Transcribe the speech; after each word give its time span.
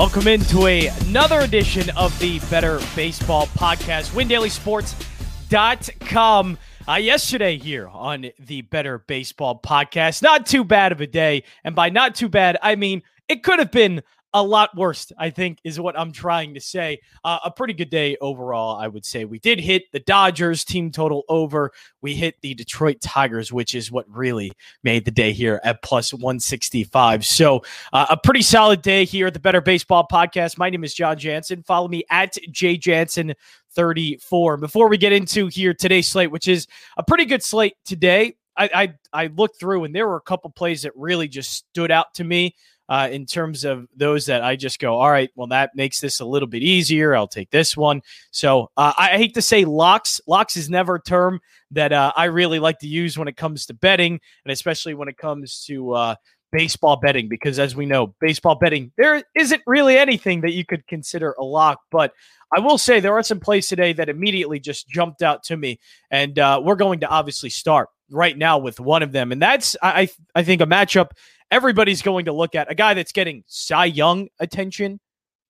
Welcome 0.00 0.28
into 0.28 0.66
a, 0.66 0.86
another 0.86 1.40
edition 1.40 1.90
of 1.90 2.18
the 2.20 2.38
Better 2.48 2.80
Baseball 2.96 3.48
Podcast. 3.48 4.12
WinDailySports.com. 4.12 6.58
Uh, 6.88 6.94
yesterday 6.94 7.58
here 7.58 7.86
on 7.86 8.30
the 8.38 8.62
Better 8.62 9.00
Baseball 9.00 9.60
Podcast. 9.62 10.22
Not 10.22 10.46
too 10.46 10.64
bad 10.64 10.92
of 10.92 11.02
a 11.02 11.06
day. 11.06 11.42
And 11.64 11.74
by 11.74 11.90
not 11.90 12.14
too 12.14 12.30
bad, 12.30 12.56
I 12.62 12.76
mean 12.76 13.02
it 13.28 13.42
could 13.42 13.58
have 13.58 13.70
been 13.70 14.02
a 14.32 14.42
lot 14.42 14.76
worse, 14.76 15.10
I 15.18 15.30
think, 15.30 15.58
is 15.64 15.80
what 15.80 15.98
I'm 15.98 16.12
trying 16.12 16.54
to 16.54 16.60
say. 16.60 17.00
Uh, 17.24 17.38
a 17.44 17.50
pretty 17.50 17.74
good 17.74 17.90
day 17.90 18.16
overall, 18.20 18.76
I 18.76 18.86
would 18.86 19.04
say. 19.04 19.24
We 19.24 19.38
did 19.38 19.58
hit 19.58 19.90
the 19.92 20.00
Dodgers 20.00 20.64
team 20.64 20.92
total 20.92 21.24
over. 21.28 21.72
We 22.00 22.14
hit 22.14 22.36
the 22.40 22.54
Detroit 22.54 23.00
Tigers, 23.00 23.52
which 23.52 23.74
is 23.74 23.90
what 23.90 24.06
really 24.08 24.52
made 24.84 25.04
the 25.04 25.10
day 25.10 25.32
here 25.32 25.60
at 25.64 25.82
plus 25.82 26.12
165. 26.12 27.26
So, 27.26 27.62
uh, 27.92 28.06
a 28.10 28.16
pretty 28.16 28.42
solid 28.42 28.82
day 28.82 29.04
here 29.04 29.26
at 29.26 29.34
the 29.34 29.40
Better 29.40 29.60
Baseball 29.60 30.06
Podcast. 30.10 30.58
My 30.58 30.70
name 30.70 30.84
is 30.84 30.94
John 30.94 31.18
Jansen. 31.18 31.62
Follow 31.64 31.88
me 31.88 32.04
at 32.10 32.36
jjansen 32.52 33.34
34. 33.72 34.56
Before 34.58 34.88
we 34.88 34.98
get 34.98 35.12
into 35.12 35.48
here 35.48 35.74
today's 35.74 36.08
slate, 36.08 36.30
which 36.30 36.48
is 36.48 36.66
a 36.96 37.02
pretty 37.02 37.24
good 37.24 37.42
slate 37.42 37.74
today, 37.84 38.36
I, 38.56 38.70
I, 39.12 39.24
I 39.24 39.26
looked 39.28 39.58
through 39.58 39.84
and 39.84 39.94
there 39.94 40.06
were 40.06 40.16
a 40.16 40.22
couple 40.22 40.50
plays 40.50 40.82
that 40.82 40.92
really 40.94 41.28
just 41.28 41.52
stood 41.52 41.90
out 41.90 42.12
to 42.14 42.24
me 42.24 42.54
uh, 42.90 43.08
in 43.10 43.24
terms 43.24 43.64
of 43.64 43.86
those 43.94 44.26
that 44.26 44.42
I 44.42 44.56
just 44.56 44.80
go, 44.80 44.96
all 44.96 45.10
right, 45.10 45.30
well, 45.36 45.46
that 45.46 45.70
makes 45.76 46.00
this 46.00 46.18
a 46.18 46.24
little 46.24 46.48
bit 46.48 46.64
easier. 46.64 47.14
I'll 47.14 47.28
take 47.28 47.50
this 47.50 47.76
one. 47.76 48.02
So 48.32 48.68
uh, 48.76 48.92
I, 48.98 49.16
hate 49.16 49.34
to 49.34 49.42
say 49.42 49.64
locks. 49.64 50.20
Locks 50.26 50.56
is 50.56 50.68
never 50.68 50.96
a 50.96 51.02
term 51.02 51.40
that 51.70 51.92
uh, 51.92 52.12
I 52.16 52.24
really 52.24 52.58
like 52.58 52.80
to 52.80 52.88
use 52.88 53.16
when 53.16 53.28
it 53.28 53.36
comes 53.36 53.66
to 53.66 53.74
betting, 53.74 54.20
and 54.44 54.52
especially 54.52 54.94
when 54.94 55.06
it 55.06 55.16
comes 55.16 55.64
to 55.66 55.92
uh, 55.92 56.14
baseball 56.50 56.96
betting, 56.96 57.28
because 57.28 57.60
as 57.60 57.76
we 57.76 57.86
know, 57.86 58.12
baseball 58.20 58.56
betting, 58.56 58.90
there 58.98 59.22
isn't 59.36 59.62
really 59.68 59.96
anything 59.96 60.40
that 60.40 60.52
you 60.52 60.64
could 60.64 60.84
consider 60.88 61.36
a 61.38 61.44
lock. 61.44 61.78
But 61.92 62.12
I 62.52 62.58
will 62.58 62.76
say 62.76 62.98
there 62.98 63.16
are 63.16 63.22
some 63.22 63.38
plays 63.38 63.68
today 63.68 63.92
that 63.92 64.08
immediately 64.08 64.58
just 64.58 64.88
jumped 64.88 65.22
out 65.22 65.44
to 65.44 65.56
me, 65.56 65.78
and 66.10 66.36
uh, 66.40 66.60
we're 66.60 66.74
going 66.74 66.98
to 67.00 67.08
obviously 67.08 67.50
start 67.50 67.88
right 68.10 68.36
now 68.36 68.58
with 68.58 68.80
one 68.80 69.04
of 69.04 69.12
them, 69.12 69.30
and 69.30 69.40
that's 69.40 69.76
I 69.80 70.08
I 70.34 70.42
think 70.42 70.60
a 70.60 70.66
matchup 70.66 71.10
everybody's 71.50 72.02
going 72.02 72.26
to 72.26 72.32
look 72.32 72.54
at 72.54 72.70
a 72.70 72.74
guy 72.74 72.94
that's 72.94 73.12
getting 73.12 73.44
Cy 73.46 73.86
Young 73.86 74.28
attention. 74.38 75.00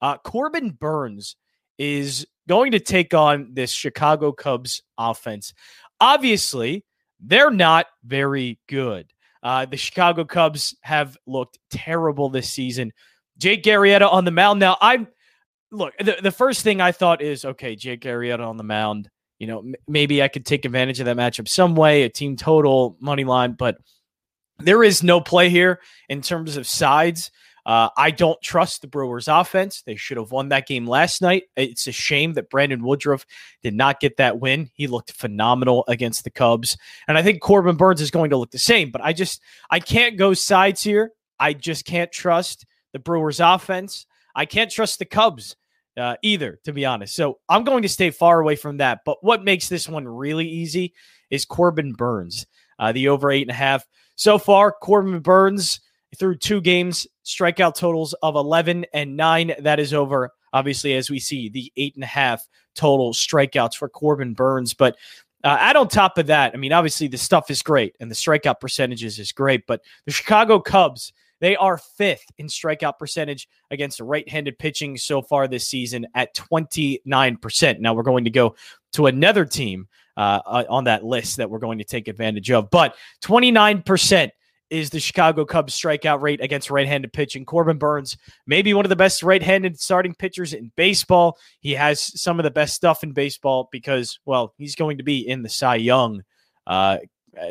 Uh, 0.00 0.16
Corbin 0.18 0.70
Burnes 0.70 1.36
is 1.78 2.26
going 2.48 2.72
to 2.72 2.80
take 2.80 3.14
on 3.14 3.50
this 3.52 3.70
Chicago 3.70 4.32
Cubs 4.32 4.82
offense. 4.98 5.52
Obviously, 6.00 6.84
they're 7.20 7.50
not 7.50 7.86
very 8.04 8.58
good. 8.68 9.10
Uh, 9.42 9.64
the 9.66 9.76
Chicago 9.76 10.24
Cubs 10.24 10.74
have 10.82 11.16
looked 11.26 11.58
terrible 11.70 12.28
this 12.28 12.50
season. 12.50 12.92
Jake 13.38 13.64
Arrieta 13.64 14.10
on 14.10 14.24
the 14.24 14.30
mound. 14.30 14.60
Now, 14.60 14.76
I'm 14.80 15.08
look. 15.70 15.94
The, 15.98 16.18
the 16.22 16.30
first 16.30 16.62
thing 16.62 16.80
I 16.80 16.92
thought 16.92 17.22
is, 17.22 17.44
okay, 17.44 17.74
Jake 17.76 18.02
Arrieta 18.02 18.46
on 18.46 18.56
the 18.56 18.64
mound. 18.64 19.08
You 19.38 19.46
know, 19.46 19.60
m- 19.60 19.74
maybe 19.88 20.22
I 20.22 20.28
could 20.28 20.44
take 20.44 20.66
advantage 20.66 21.00
of 21.00 21.06
that 21.06 21.16
matchup 21.16 21.48
some 21.48 21.74
way, 21.74 22.02
a 22.02 22.10
team 22.10 22.36
total 22.36 22.98
money 23.00 23.24
line, 23.24 23.52
but 23.52 23.78
there 24.62 24.82
is 24.82 25.02
no 25.02 25.20
play 25.20 25.50
here 25.50 25.80
in 26.08 26.22
terms 26.22 26.56
of 26.56 26.66
sides. 26.66 27.30
Uh, 27.66 27.90
I 27.96 28.10
don't 28.10 28.40
trust 28.40 28.80
the 28.80 28.88
Brewers 28.88 29.28
offense. 29.28 29.82
They 29.82 29.96
should 29.96 30.16
have 30.16 30.30
won 30.30 30.48
that 30.48 30.66
game 30.66 30.86
last 30.86 31.20
night. 31.20 31.44
It's 31.56 31.86
a 31.86 31.92
shame 31.92 32.32
that 32.34 32.48
Brandon 32.48 32.82
Woodruff 32.82 33.26
did 33.62 33.74
not 33.74 34.00
get 34.00 34.16
that 34.16 34.40
win. 34.40 34.70
He 34.74 34.86
looked 34.86 35.12
phenomenal 35.12 35.84
against 35.86 36.24
the 36.24 36.30
Cubs. 36.30 36.76
And 37.06 37.18
I 37.18 37.22
think 37.22 37.42
Corbin 37.42 37.76
Burnes 37.76 38.00
is 38.00 38.10
going 38.10 38.30
to 38.30 38.36
look 38.36 38.50
the 38.50 38.58
same, 38.58 38.90
but 38.90 39.02
I 39.02 39.12
just 39.12 39.42
I 39.70 39.78
can't 39.78 40.16
go 40.16 40.32
sides 40.34 40.82
here. 40.82 41.12
I 41.38 41.52
just 41.52 41.84
can't 41.84 42.10
trust 42.10 42.66
the 42.92 42.98
Brewers 42.98 43.40
offense. 43.40 44.06
I 44.34 44.46
can't 44.46 44.70
trust 44.70 44.98
the 44.98 45.04
Cubs 45.04 45.56
uh, 45.96 46.16
either, 46.22 46.58
to 46.64 46.72
be 46.72 46.86
honest. 46.86 47.14
So 47.14 47.38
I'm 47.48 47.64
going 47.64 47.82
to 47.82 47.88
stay 47.88 48.10
far 48.10 48.40
away 48.40 48.56
from 48.56 48.78
that. 48.78 49.00
But 49.04 49.22
what 49.22 49.44
makes 49.44 49.68
this 49.68 49.88
one 49.88 50.08
really 50.08 50.48
easy 50.48 50.94
is 51.30 51.44
Corbin 51.44 51.92
Burnes, 51.92 52.46
uh, 52.78 52.92
the 52.92 53.08
over 53.08 53.30
eight 53.30 53.42
and 53.42 53.50
a 53.50 53.54
half. 53.54 53.86
So 54.20 54.36
far, 54.36 54.70
Corbin 54.70 55.20
Burnes 55.20 55.80
through 56.18 56.36
two 56.36 56.60
games, 56.60 57.06
strikeout 57.24 57.74
totals 57.74 58.12
of 58.22 58.34
11 58.34 58.84
and 58.92 59.16
9. 59.16 59.54
That 59.60 59.80
is 59.80 59.94
over, 59.94 60.28
obviously, 60.52 60.92
as 60.92 61.08
we 61.08 61.18
see 61.18 61.48
the 61.48 61.72
eight 61.78 61.94
and 61.94 62.04
a 62.04 62.06
half 62.06 62.46
total 62.74 63.14
strikeouts 63.14 63.76
for 63.76 63.88
Corbin 63.88 64.34
Burnes. 64.34 64.74
But 64.74 64.98
uh, 65.42 65.56
add 65.58 65.76
on 65.76 65.88
top 65.88 66.18
of 66.18 66.26
that, 66.26 66.52
I 66.52 66.58
mean, 66.58 66.74
obviously, 66.74 67.08
the 67.08 67.16
stuff 67.16 67.50
is 67.50 67.62
great 67.62 67.96
and 67.98 68.10
the 68.10 68.14
strikeout 68.14 68.60
percentages 68.60 69.18
is 69.18 69.32
great, 69.32 69.66
but 69.66 69.80
the 70.04 70.12
Chicago 70.12 70.60
Cubs. 70.60 71.14
They 71.40 71.56
are 71.56 71.78
fifth 71.78 72.26
in 72.36 72.48
strikeout 72.48 72.98
percentage 72.98 73.48
against 73.70 73.98
right 74.00 74.28
handed 74.28 74.58
pitching 74.58 74.98
so 74.98 75.22
far 75.22 75.48
this 75.48 75.66
season 75.66 76.06
at 76.14 76.36
29%. 76.36 77.80
Now 77.80 77.94
we're 77.94 78.02
going 78.02 78.24
to 78.24 78.30
go 78.30 78.54
to 78.92 79.06
another 79.06 79.46
team 79.46 79.88
uh, 80.20 80.42
uh, 80.44 80.64
on 80.68 80.84
that 80.84 81.02
list 81.02 81.38
that 81.38 81.48
we're 81.48 81.58
going 81.58 81.78
to 81.78 81.84
take 81.84 82.06
advantage 82.06 82.50
of. 82.50 82.68
But 82.68 82.94
29% 83.24 84.30
is 84.68 84.90
the 84.90 85.00
Chicago 85.00 85.46
Cubs 85.46 85.74
strikeout 85.74 86.20
rate 86.20 86.42
against 86.42 86.70
right-handed 86.70 87.10
pitching. 87.14 87.46
Corbin 87.46 87.78
Burnes, 87.78 88.18
maybe 88.46 88.74
one 88.74 88.84
of 88.84 88.90
the 88.90 88.96
best 88.96 89.22
right-handed 89.22 89.80
starting 89.80 90.14
pitchers 90.14 90.52
in 90.52 90.72
baseball. 90.76 91.38
He 91.60 91.72
has 91.72 92.20
some 92.20 92.38
of 92.38 92.44
the 92.44 92.50
best 92.50 92.74
stuff 92.74 93.02
in 93.02 93.12
baseball 93.12 93.70
because, 93.72 94.20
well, 94.26 94.52
he's 94.58 94.74
going 94.74 94.98
to 94.98 95.02
be 95.02 95.26
in 95.26 95.40
the 95.40 95.48
Cy 95.48 95.76
Young, 95.76 96.22
uh, 96.66 96.98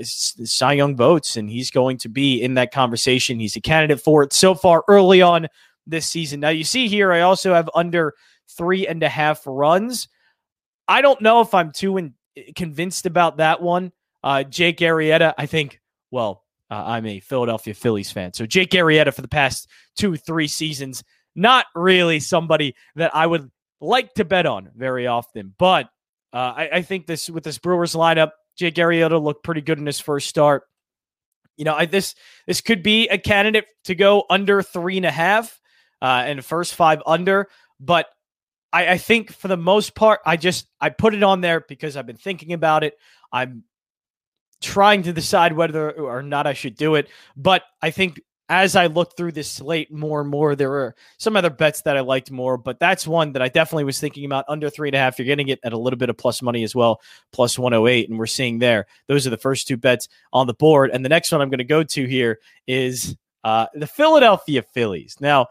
Cy 0.04 0.74
Young 0.74 0.96
votes, 0.96 1.38
and 1.38 1.50
he's 1.50 1.72
going 1.72 1.98
to 1.98 2.08
be 2.08 2.40
in 2.40 2.54
that 2.54 2.72
conversation. 2.72 3.40
He's 3.40 3.56
a 3.56 3.62
candidate 3.62 4.00
for 4.00 4.22
it 4.22 4.32
so 4.32 4.54
far 4.54 4.84
early 4.88 5.24
on 5.24 5.48
this 5.88 6.08
season. 6.08 6.40
Now 6.40 6.50
you 6.50 6.64
see 6.64 6.88
here, 6.88 7.12
I 7.12 7.22
also 7.22 7.52
have 7.52 7.68
under 7.74 8.14
three 8.48 8.86
and 8.86 9.02
a 9.02 9.10
half 9.10 9.42
runs. 9.48 10.08
I 10.88 11.02
don't 11.02 11.22
know 11.22 11.42
if 11.42 11.56
I'm 11.56 11.72
too 11.72 11.98
in, 11.98 12.14
convinced 12.56 13.06
about 13.06 13.38
that 13.38 13.62
one. 13.62 13.92
Uh, 14.24 14.44
Jake 14.44 14.78
Arrieta, 14.78 15.34
I 15.38 15.46
think, 15.46 15.80
well, 16.12 16.44
uh, 16.70 16.84
I'm 16.86 17.06
a 17.06 17.20
Philadelphia 17.20 17.74
Phillies 17.74 18.12
fan. 18.12 18.34
So 18.34 18.46
Jake 18.46 18.72
Arrieta 18.72 19.14
for 19.14 19.22
the 19.22 19.28
past 19.28 19.68
two, 19.96 20.18
three 20.18 20.48
seasons, 20.48 21.04
not 21.36 21.66
really 21.76 22.20
somebody 22.20 22.76
that 22.96 23.16
I 23.16 23.26
would 23.26 23.50
like 23.82 24.14
to 24.16 24.26
bet 24.26 24.46
on 24.46 24.70
very 24.76 25.08
often. 25.08 25.54
But 25.58 25.86
uh, 26.34 26.54
I, 26.56 26.70
I, 26.74 26.82
think 26.82 27.08
this 27.08 27.30
with 27.30 27.44
this 27.44 27.58
Brewers 27.58 27.94
lineup, 27.94 28.32
Jake 28.58 28.76
Arrieta 28.76 29.22
looked 29.22 29.44
pretty 29.44 29.62
good 29.62 29.80
in 29.80 29.86
his 29.86 30.00
first 30.00 30.28
start. 30.28 30.64
You 31.58 31.66
know, 31.66 31.76
I, 31.76 31.86
this 31.86 32.14
this 32.46 32.62
could 32.62 32.84
be 32.84 33.08
a 33.08 33.18
candidate 33.18 33.66
to 33.86 33.96
go 33.96 34.26
under 34.30 34.62
three 34.62 34.98
and 34.98 35.06
a 35.06 35.12
half, 35.12 35.60
uh, 36.02 36.24
and 36.26 36.44
first 36.46 36.76
five 36.76 37.02
under. 37.06 37.48
But 37.80 38.08
I, 38.72 38.90
I 38.90 38.98
think 38.98 39.32
for 39.32 39.48
the 39.48 39.58
most 39.58 39.96
part, 39.96 40.20
I 40.26 40.38
just 40.38 40.68
I 40.80 40.90
put 40.90 41.16
it 41.16 41.24
on 41.24 41.42
there 41.42 41.62
because 41.62 41.98
I've 41.98 42.06
been 42.06 42.18
thinking 42.18 42.54
about 42.54 42.84
it. 42.84 42.98
I'm 43.32 43.64
trying 44.62 45.04
to 45.04 45.14
decide 45.14 45.54
whether 45.54 45.92
or 45.92 46.22
not 46.22 46.48
I 46.48 46.54
should 46.54 46.76
do 46.76 46.96
it. 46.96 47.08
But 47.36 47.64
I 47.82 47.92
think 47.92 48.22
as 48.50 48.76
I 48.76 48.88
look 48.88 49.16
through 49.16 49.34
this 49.34 49.50
slate 49.50 49.92
more 49.92 50.22
and 50.22 50.30
more, 50.30 50.56
there 50.56 50.74
are 50.74 50.96
some 51.18 51.36
other 51.36 51.52
bets 51.52 51.84
that 51.84 51.96
I 51.96 52.00
liked 52.00 52.32
more, 52.32 52.58
but 52.58 52.80
that's 52.80 53.08
one 53.08 53.34
that 53.34 53.44
I 53.44 53.48
definitely 53.48 53.84
was 53.84 54.00
thinking 54.00 54.26
about 54.26 54.46
under 54.48 54.72
three 54.72 54.90
and 54.90 54.96
a 54.96 55.00
half. 55.00 55.20
You're 55.20 55.28
getting 55.28 55.50
it 55.50 55.60
at 55.64 55.72
a 55.72 55.78
little 55.78 56.00
bit 56.00 56.10
of 56.10 56.18
plus 56.18 56.42
money 56.42 56.64
as 56.64 56.76
well, 56.76 57.00
plus 57.32 57.60
108. 57.60 58.10
And 58.10 58.18
we're 58.18 58.26
seeing 58.26 58.58
there, 58.58 58.88
those 59.08 59.28
are 59.28 59.30
the 59.30 59.38
first 59.38 59.68
two 59.68 59.78
bets 59.78 60.10
on 60.34 60.48
the 60.48 60.56
board. 60.56 60.90
And 60.92 61.06
the 61.06 61.10
next 61.10 61.32
one 61.32 61.42
I'm 61.42 61.50
going 61.50 61.60
to 61.60 61.64
go 61.64 61.84
to 61.84 62.08
here 62.08 62.40
is 62.66 63.16
uh, 63.44 63.68
the 63.76 63.88
Philadelphia 63.88 64.64
Phillies. 64.64 65.16
Now, 65.22 65.48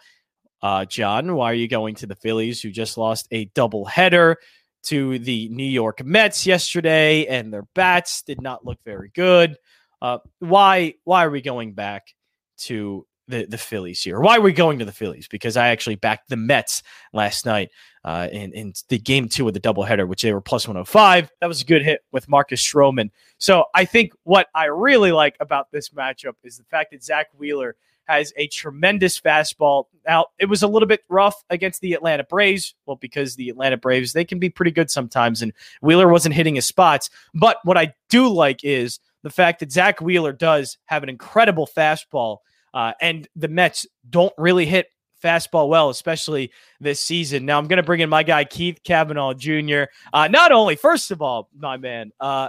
uh, 0.63 0.85
John, 0.85 1.35
why 1.35 1.51
are 1.51 1.55
you 1.55 1.69
going 1.69 1.95
to 1.97 2.07
the 2.07 2.17
Phillies, 2.17 2.61
who 2.61 2.71
just 2.71 2.99
lost 2.99 3.29
a 3.31 3.47
doubleheader 3.47 4.37
to 4.85 5.19
the 5.19 5.49
New 5.51 5.65
York 5.65 6.05
Mets 6.05 6.47
yesterday, 6.47 7.27
and 7.27 7.53
their 7.53 7.67
bats 7.75 8.23
did 8.23 8.41
not 8.41 8.65
look 8.65 8.79
very 8.85 9.11
good? 9.15 9.57
Uh, 10.01 10.19
why? 10.41 10.95
Why 11.05 11.25
are 11.25 11.31
we 11.31 11.41
going 11.41 11.75
back 11.75 12.15
to 12.59 13.07
the 13.29 13.47
the 13.47 13.59
Phillies 13.59 14.03
here? 14.03 14.21
Why 14.21 14.37
are 14.37 14.41
we 14.41 14.53
going 14.53 14.79
to 14.81 14.85
the 14.85 14.93
Phillies? 14.93 15.29
Because 15.29 15.57
I 15.57 15.69
actually 15.69 15.97
backed 15.97 16.29
the 16.29 16.37
Mets 16.37 16.83
last 17.13 17.47
night 17.47 17.71
uh, 18.05 18.29
in 18.33 18.53
in 18.53 18.73
the 18.89 18.99
game 18.99 19.29
two 19.29 19.47
of 19.47 19.55
the 19.55 19.61
doubleheader, 19.61 20.09
which 20.09 20.23
they 20.23 20.33
were 20.33 20.41
105. 20.41 21.31
That 21.41 21.47
was 21.47 21.63
a 21.63 21.65
good 21.65 21.83
hit 21.83 22.01
with 22.11 22.29
Marcus 22.29 22.63
Stroman. 22.63 23.11
So 23.39 23.65
I 23.75 23.85
think 23.85 24.13
what 24.25 24.49
I 24.55 24.67
really 24.67 25.13
like 25.13 25.37
about 25.41 25.71
this 25.71 25.91
matchup 25.91 26.35
is 26.43 26.59
the 26.59 26.65
fact 26.65 26.91
that 26.93 27.05
Zack 27.05 27.29
Wheeler 27.37 27.77
has 28.09 28.33
a 28.37 28.49
tremendous 28.49 29.21
fastball. 29.21 29.85
Now, 30.07 30.27
it 30.39 30.47
was 30.47 30.63
a 30.63 30.69
little 30.69 30.89
bit 30.89 31.05
rough 31.09 31.45
against 31.51 31.83
the 31.83 31.93
Atlanta 31.93 32.25
Braves. 32.25 32.75
Well, 32.87 32.97
because 32.97 33.37
the 33.37 33.51
Atlanta 33.51 33.77
Braves, 33.77 34.15
they 34.15 34.25
can 34.25 34.39
be 34.39 34.49
pretty 34.49 34.71
good 34.71 34.91
sometimes, 34.91 35.43
and 35.43 35.53
Wheeler 35.83 36.09
wasn't 36.09 36.35
hitting 36.35 36.55
his 36.55 36.67
spots. 36.67 37.11
But 37.35 37.59
what 37.65 37.77
I 37.77 37.95
do 38.09 38.29
like 38.29 38.65
is 38.65 38.99
the 39.23 39.31
fact 39.31 39.61
that 39.61 39.71
Zack 39.71 40.01
Wheeler 40.01 40.33
does 40.33 40.79
have 40.87 41.03
an 41.03 41.09
incredible 41.09 41.67
fastball, 41.67 42.39
uh, 42.73 42.93
and 43.01 43.29
the 43.37 43.49
Mets 43.49 43.87
don't 44.09 44.33
really 44.39 44.65
hit 44.65 44.89
fastball 45.23 45.69
well, 45.69 45.91
especially 45.91 46.51
this 46.81 47.01
season. 47.01 47.45
Now, 47.45 47.59
I'm 47.59 47.67
going 47.67 47.79
to 47.79 47.83
bring 47.83 48.01
in 48.01 48.09
my 48.09 48.23
guy, 48.23 48.45
Keith 48.45 48.81
Kavanaugh 48.85 49.35
Jr. 49.35 49.85
Uh, 50.13 50.29
not 50.29 50.53
only, 50.53 50.77
first 50.77 51.11
of 51.11 51.21
all, 51.21 51.51
my 51.59 51.77
man, 51.77 52.13
uh, 52.21 52.49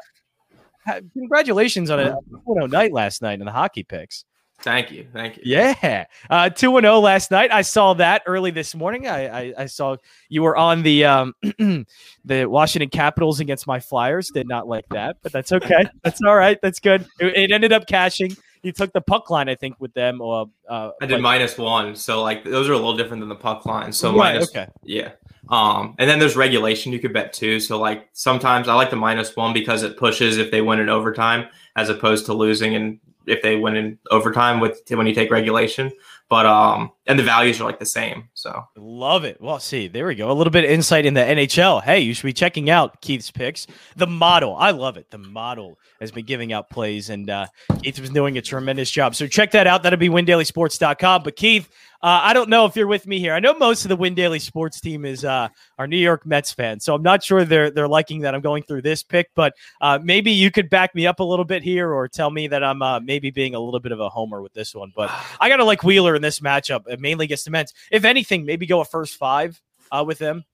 congratulations 1.14 1.90
on 1.90 2.00
a 2.00 2.16
4 2.46 2.68
night 2.70 2.94
last 2.94 3.22
night 3.22 3.40
in 3.40 3.46
the 3.46 3.52
hockey 3.52 3.84
picks. 3.84 4.24
Thank 4.62 4.92
you, 4.92 5.08
thank 5.14 5.38
you. 5.38 5.44
Yeah, 5.46 6.06
uh, 6.30 6.50
two 6.50 6.76
and 6.78 6.84
zero 6.84 7.00
last 7.00 7.32
night. 7.32 7.52
I 7.52 7.62
saw 7.62 7.94
that 7.96 8.24
early 8.26 8.52
this 8.52 8.76
morning. 8.76 9.08
I, 9.08 9.28
I, 9.28 9.54
I 9.60 9.66
saw 9.68 9.96
you 10.28 10.42
were 10.42 10.58
on 10.58 10.84
the 10.84 11.06
um, 11.06 11.34
the 12.26 12.46
Washington 12.46 12.90
Capitals 12.90 13.40
against 13.40 13.68
my 13.68 13.80
Flyers. 13.80 14.30
Did 14.34 14.48
not 14.48 14.68
like 14.68 14.88
that, 14.90 15.18
but 15.22 15.32
that's 15.32 15.52
okay. 15.54 15.86
that's 16.04 16.22
all 16.22 16.36
right. 16.36 16.60
That's 16.62 16.80
good. 16.80 17.08
It, 17.20 17.38
it, 17.38 17.52
ended 17.52 17.72
up 17.72 17.88
cashing. 17.88 18.36
You 18.62 18.74
took 18.74 18.92
the 18.92 19.00
puck 19.00 19.30
line, 19.30 19.48
I 19.48 19.56
think, 19.56 19.76
with 19.80 19.94
them. 19.94 20.20
Or 20.20 20.50
uh, 20.68 20.92
I 21.02 21.06
did 21.06 21.16
like, 21.16 21.22
minus 21.22 21.58
one, 21.58 21.96
so 21.96 22.22
like 22.22 22.44
those 22.44 22.68
are 22.68 22.74
a 22.74 22.78
little 22.78 22.98
different 22.98 23.22
than 23.22 23.30
the 23.30 23.36
puck 23.36 23.66
line. 23.66 23.94
So 23.94 24.10
right, 24.10 24.34
minus, 24.34 24.50
okay, 24.50 24.68
yeah. 24.84 25.12
Um, 25.48 25.96
and 25.98 26.10
then 26.10 26.20
there's 26.20 26.36
regulation 26.36 26.92
you 26.92 27.00
could 27.00 27.14
bet 27.14 27.32
too. 27.32 27.60
So 27.60 27.80
like 27.80 28.10
sometimes 28.14 28.68
I 28.68 28.74
like 28.74 28.90
the 28.90 28.98
minus 28.98 29.36
one 29.36 29.54
because 29.54 29.84
it 29.84 29.98
pushes 29.98 30.38
if 30.38 30.52
they 30.52 30.62
win 30.62 30.80
in 30.80 30.90
overtime 30.90 31.48
as 31.76 31.90
opposed 31.90 32.26
to 32.26 32.34
losing 32.34 32.76
and 32.76 33.00
if 33.30 33.42
they 33.42 33.56
win 33.56 33.76
in 33.76 33.98
overtime 34.12 34.60
with 34.60 34.82
when 34.90 35.08
you 35.08 35.14
take 35.14 35.32
regulation. 35.32 35.92
But 36.30 36.46
um, 36.46 36.92
and 37.10 37.18
the 37.18 37.24
values 37.24 37.60
are 37.60 37.64
like 37.64 37.80
the 37.80 37.88
same. 37.88 38.30
So 38.36 38.64
love 38.78 39.24
it. 39.24 39.42
Well, 39.42 39.60
see, 39.60 39.88
there 39.88 40.06
we 40.06 40.14
go. 40.14 40.30
A 40.30 40.32
little 40.32 40.52
bit 40.52 40.64
of 40.64 40.70
insight 40.70 41.08
in 41.08 41.16
the 41.16 41.22
NHL. 41.22 41.82
Hey, 41.82 42.02
you 42.02 42.14
should 42.14 42.28
be 42.28 42.34
checking 42.34 42.70
out 42.70 43.02
Keith's 43.02 43.32
picks. 43.32 43.66
The 43.96 44.06
model, 44.06 44.56
I 44.56 44.70
love 44.70 44.96
it. 44.96 45.10
The 45.10 45.18
model 45.18 45.80
has 46.00 46.12
been 46.12 46.26
giving 46.26 46.54
out 46.54 46.70
plays, 46.70 47.10
and 47.10 47.28
uh, 47.28 47.48
Keith 47.82 48.00
was 48.00 48.12
doing 48.12 48.38
a 48.38 48.44
tremendous 48.44 48.92
job. 48.92 49.16
So 49.16 49.26
check 49.26 49.50
that 49.52 49.66
out. 49.66 49.82
That'll 49.82 49.98
be 49.98 50.08
windailysports.com. 50.08 51.24
But 51.24 51.36
Keith, 51.36 51.68
uh, 52.02 52.22
I 52.24 52.32
don't 52.32 52.50
know 52.50 52.66
if 52.66 52.78
you're 52.78 52.88
with 52.88 53.06
me 53.06 53.20
here. 53.20 53.34
I 53.34 53.42
know 53.42 53.54
most 53.54 53.84
of 53.84 53.90
the 53.90 53.96
Win 53.98 54.16
Daily 54.16 54.40
Sports 54.40 54.80
team 54.80 55.04
is 55.04 55.26
uh, 55.26 55.50
our 55.78 55.86
New 55.86 55.98
York 55.98 56.26
Mets 56.26 56.54
fans, 56.54 56.86
so 56.86 56.96
I'm 56.96 57.02
not 57.02 57.22
sure 57.22 57.44
they're 57.44 57.72
they're 57.72 57.90
liking 57.90 58.22
that 58.22 58.34
I'm 58.34 58.40
going 58.40 58.64
through 58.64 58.84
this 58.84 59.04
pick. 59.04 59.32
But 59.36 59.54
uh, 59.82 60.00
maybe 60.02 60.32
you 60.32 60.50
could 60.50 60.70
back 60.70 60.96
me 60.96 61.06
up 61.08 61.20
a 61.20 61.24
little 61.24 61.44
bit 61.44 61.62
here, 61.62 61.92
or 61.92 62.08
tell 62.08 62.32
me 62.32 62.48
that 62.48 62.64
I'm 62.64 62.82
uh, 62.82 63.02
maybe 63.02 63.32
being 63.32 63.54
a 63.54 63.60
little 63.60 63.82
bit 63.82 63.92
of 63.92 64.00
a 64.00 64.08
homer 64.08 64.42
with 64.42 64.54
this 64.54 64.74
one. 64.74 64.94
But 64.96 65.12
I 65.42 65.50
gotta 65.50 65.66
like 65.66 65.84
Wheeler 65.84 66.16
in 66.16 66.22
this 66.22 66.40
matchup, 66.40 66.88
mainly 67.00 67.26
against 67.26 67.46
the 67.46 67.52
Mets. 67.52 67.74
If 67.92 68.06
anything, 68.06 68.46
maybe 68.46 68.66
go 68.66 68.82
a 68.82 68.86
first 68.86 69.16
five 69.16 69.62
uh, 69.92 70.04
with 70.06 70.20
them. 70.20 70.46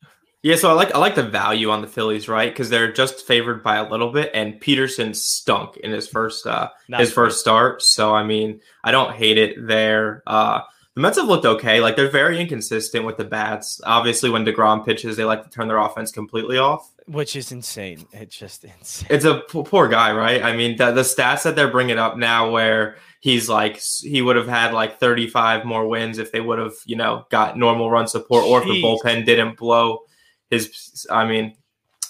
Yeah, 0.45 0.57
so 0.57 0.69
I 0.69 0.74
like 0.74 0.94
I 0.94 1.00
like 1.00 1.15
the 1.15 1.24
value 1.24 1.71
on 1.71 1.81
the 1.81 1.88
Phillies, 1.88 2.27
right? 2.27 2.51
Because 2.51 2.69
they're 2.69 2.92
just 2.92 3.25
favored 3.25 3.63
by 3.63 3.77
a 3.77 3.89
little 3.89 4.12
bit, 4.12 4.30
and 4.31 4.62
Peterson 4.62 5.15
stunk 5.15 5.75
in 5.77 5.92
his 5.92 6.07
first 6.07 6.45
uh, 6.45 6.69
his 6.88 7.12
first 7.12 7.39
start. 7.39 7.81
So 7.81 8.13
I 8.13 8.24
mean, 8.24 8.62
I 8.83 8.92
don't 8.92 9.15
hate 9.15 9.39
it 9.39 9.56
there. 9.68 10.21
Uh, 10.27 10.62
the 10.95 11.01
Mets 11.01 11.18
have 11.18 11.27
looked 11.27 11.45
okay. 11.45 11.81
Like 11.81 11.97
they're 11.97 12.09
very 12.09 12.39
inconsistent 12.39 13.06
with 13.06 13.18
the 13.18 13.25
bats. 13.25 13.81
Obviously, 13.83 14.30
when 14.30 14.45
deGrom 14.45 14.86
pitches, 14.86 15.18
they 15.18 15.25
like 15.25 15.44
to 15.44 15.50
turn 15.50 15.68
their 15.68 15.77
offense 15.77 16.09
completely 16.09 16.57
off, 16.57 16.89
which 17.06 17.36
is 17.36 17.51
insane. 17.51 18.06
It's 18.13 18.38
just 18.38 18.63
insane. 18.63 19.07
It's 19.09 19.25
a 19.25 19.42
p- 19.42 19.63
poor 19.63 19.89
guy, 19.89 20.13
right? 20.13 20.42
I 20.42 20.56
mean, 20.56 20.77
the, 20.77 20.92
the 20.92 21.01
stats 21.01 21.44
that 21.44 21.57
they're 21.57 21.71
bringing 21.71 21.97
up 21.97 22.18
now, 22.18 22.50
where 22.50 22.95
he's 23.19 23.50
like 23.50 23.81
he 24.01 24.21
would 24.21 24.38
have 24.38 24.47
had 24.47 24.74
like 24.74 24.97
35 24.97 25.65
more 25.65 25.86
wins 25.86 26.18
if 26.18 26.31
they 26.31 26.39
would 26.39 26.59
have, 26.59 26.75
you 26.86 26.95
know, 26.95 27.25
got 27.30 27.57
normal 27.57 27.91
run 27.91 28.07
support, 28.07 28.45
or 28.45 28.62
if 28.62 28.65
the 28.65 28.81
bullpen 28.81 29.25
didn't 29.25 29.57
blow 29.57 30.00
his. 30.50 31.06
I 31.12 31.25
mean, 31.25 31.57